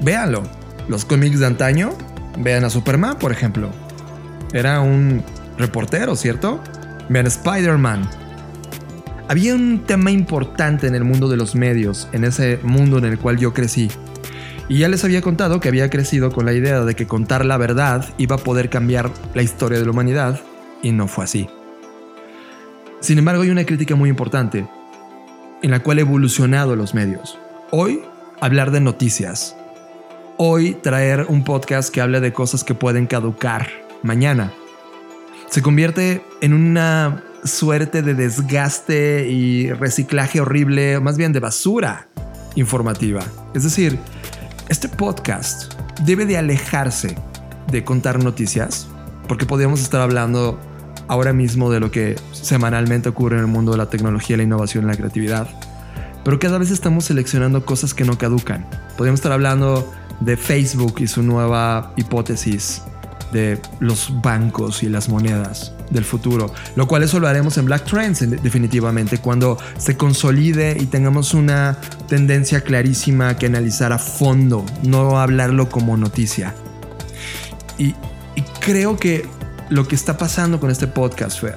[0.00, 0.42] Véanlo.
[0.88, 1.90] Los cómics de antaño.
[2.38, 3.70] Vean a Superman, por ejemplo.
[4.52, 5.22] Era un
[5.58, 6.62] reportero, ¿cierto?
[7.08, 8.08] Vean Spider-Man.
[9.28, 13.18] Había un tema importante en el mundo de los medios, en ese mundo en el
[13.18, 13.90] cual yo crecí.
[14.70, 17.58] Y ya les había contado que había crecido con la idea de que contar la
[17.58, 20.40] verdad iba a poder cambiar la historia de la humanidad,
[20.82, 21.48] y no fue así.
[23.00, 24.66] Sin embargo, hay una crítica muy importante
[25.62, 27.38] en la cual ha evolucionado los medios.
[27.70, 28.02] Hoy,
[28.40, 29.54] hablar de noticias.
[30.36, 33.68] Hoy, traer un podcast que hable de cosas que pueden caducar
[34.02, 34.52] mañana.
[35.48, 42.08] Se convierte en una suerte de desgaste y reciclaje horrible, más bien de basura
[42.56, 43.22] informativa.
[43.54, 43.96] Es decir,
[44.68, 45.72] este podcast
[46.04, 47.14] debe de alejarse
[47.70, 48.88] de contar noticias,
[49.28, 50.58] porque podríamos estar hablando
[51.08, 54.84] ahora mismo de lo que semanalmente ocurre en el mundo de la tecnología, la innovación
[54.84, 55.48] y la creatividad.
[56.24, 58.66] Pero cada vez estamos seleccionando cosas que no caducan.
[58.96, 59.90] Podríamos estar hablando
[60.20, 62.82] de Facebook y su nueva hipótesis
[63.32, 67.84] de los bancos y las monedas del futuro, lo cual eso lo haremos en Black
[67.84, 71.78] Trends definitivamente, cuando se consolide y tengamos una
[72.08, 76.54] tendencia clarísima que analizar a fondo, no hablarlo como noticia.
[77.78, 77.94] Y,
[78.34, 79.26] y creo que
[79.70, 81.56] lo que está pasando con este podcast, Fer,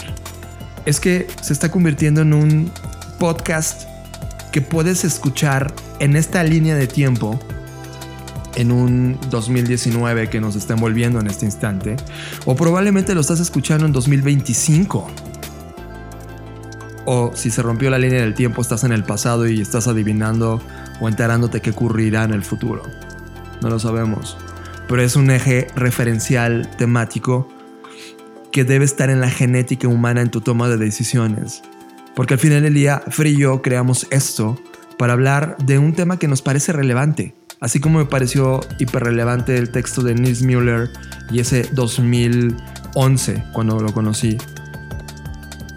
[0.86, 2.72] es que se está convirtiendo en un
[3.20, 3.84] podcast
[4.52, 7.40] que puedes escuchar en esta línea de tiempo
[8.56, 11.96] en un 2019 que nos está envolviendo en este instante,
[12.46, 15.10] o probablemente lo estás escuchando en 2025.
[17.06, 20.62] O si se rompió la línea del tiempo, estás en el pasado y estás adivinando
[21.00, 22.84] o enterándote qué ocurrirá en el futuro.
[23.62, 24.38] No lo sabemos.
[24.88, 27.48] Pero es un eje referencial temático
[28.52, 31.62] que debe estar en la genética humana en tu toma de decisiones.
[32.16, 34.62] Porque al final del día, Fer y yo creamos esto
[34.98, 37.34] para hablar de un tema que nos parece relevante.
[37.60, 40.90] Así como me pareció hiperrelevante el texto de Nils Müller
[41.32, 44.38] y ese 2011 cuando lo conocí.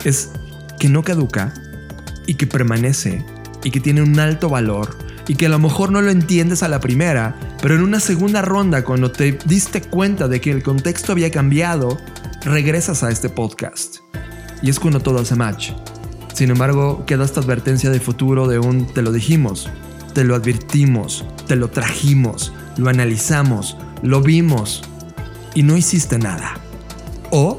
[0.04, 0.30] Es
[0.78, 1.52] que no caduca
[2.26, 3.24] y que permanece
[3.62, 4.96] y que tiene un alto valor
[5.28, 8.42] y que a lo mejor no lo entiendes a la primera, pero en una segunda
[8.42, 11.98] ronda cuando te diste cuenta de que el contexto había cambiado,
[12.44, 13.98] regresas a este podcast.
[14.62, 15.72] Y es cuando todo hace match.
[16.32, 19.68] Sin embargo, queda esta advertencia de futuro de un te lo dijimos,
[20.14, 24.82] te lo advertimos, te lo trajimos, lo analizamos, lo vimos
[25.54, 26.54] y no hiciste nada.
[27.30, 27.56] O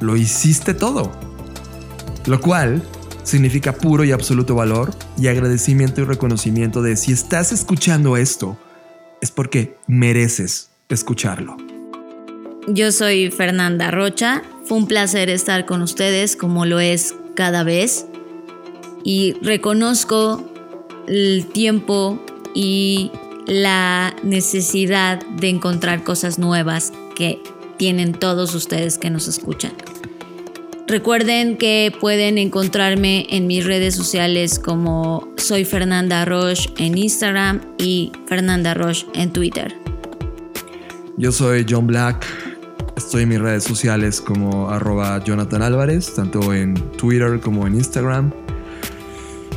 [0.00, 1.12] lo hiciste todo.
[2.26, 2.82] Lo cual
[3.22, 8.58] significa puro y absoluto valor y agradecimiento y reconocimiento de si estás escuchando esto,
[9.20, 11.63] es porque mereces escucharlo.
[12.66, 14.42] Yo soy Fernanda Rocha.
[14.64, 18.06] Fue un placer estar con ustedes como lo es cada vez.
[19.04, 20.42] Y reconozco
[21.06, 22.18] el tiempo
[22.54, 23.10] y
[23.46, 27.38] la necesidad de encontrar cosas nuevas que
[27.76, 29.72] tienen todos ustedes que nos escuchan.
[30.86, 38.12] Recuerden que pueden encontrarme en mis redes sociales como soy Fernanda Roche en Instagram y
[38.26, 39.74] Fernanda Roche en Twitter.
[41.18, 42.43] Yo soy John Black.
[42.96, 48.32] Estoy en mis redes sociales como arroba Jonathan Álvarez, tanto en Twitter como en Instagram.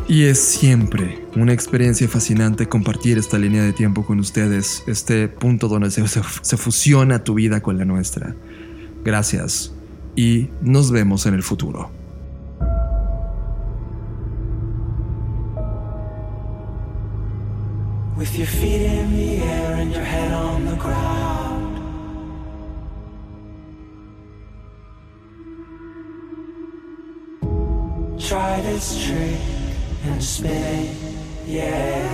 [0.08, 5.68] Y es siempre una experiencia fascinante compartir esta línea de tiempo con ustedes, este punto
[5.68, 8.36] donde se, se, fusiona tu vida con la nuestra.
[9.04, 9.74] Gracias
[10.16, 11.92] y nos vemos en el futuro.
[28.38, 29.42] Try this trick
[30.06, 30.96] and spin it,
[31.48, 32.06] yeah.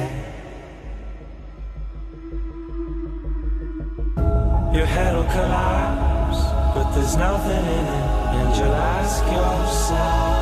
[4.73, 6.41] Your head'll collapse,
[6.73, 8.07] but there's nothing in it,
[8.37, 10.39] and you'll ask yourself,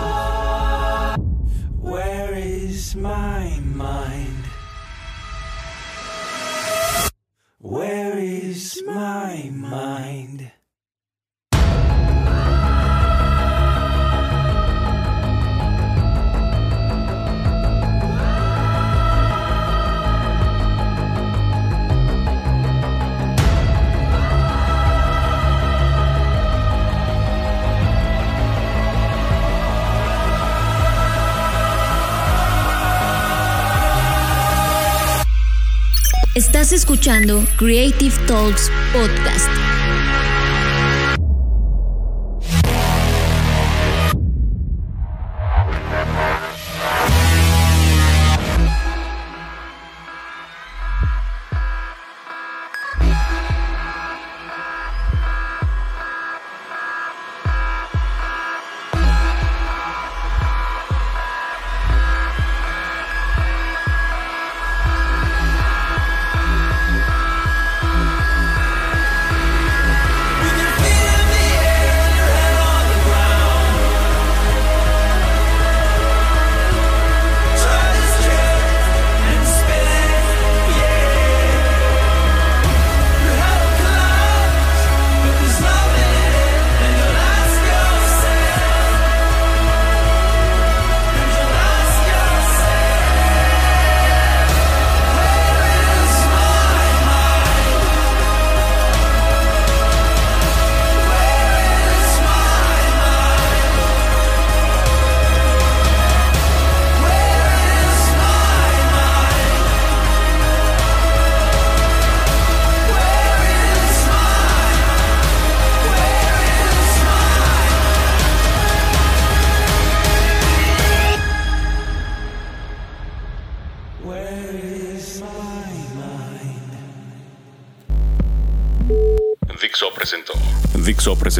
[1.79, 4.45] Where is my mind?
[7.57, 10.40] Where is my mind?
[36.33, 39.80] Estás escuchando Creative Talks Podcast.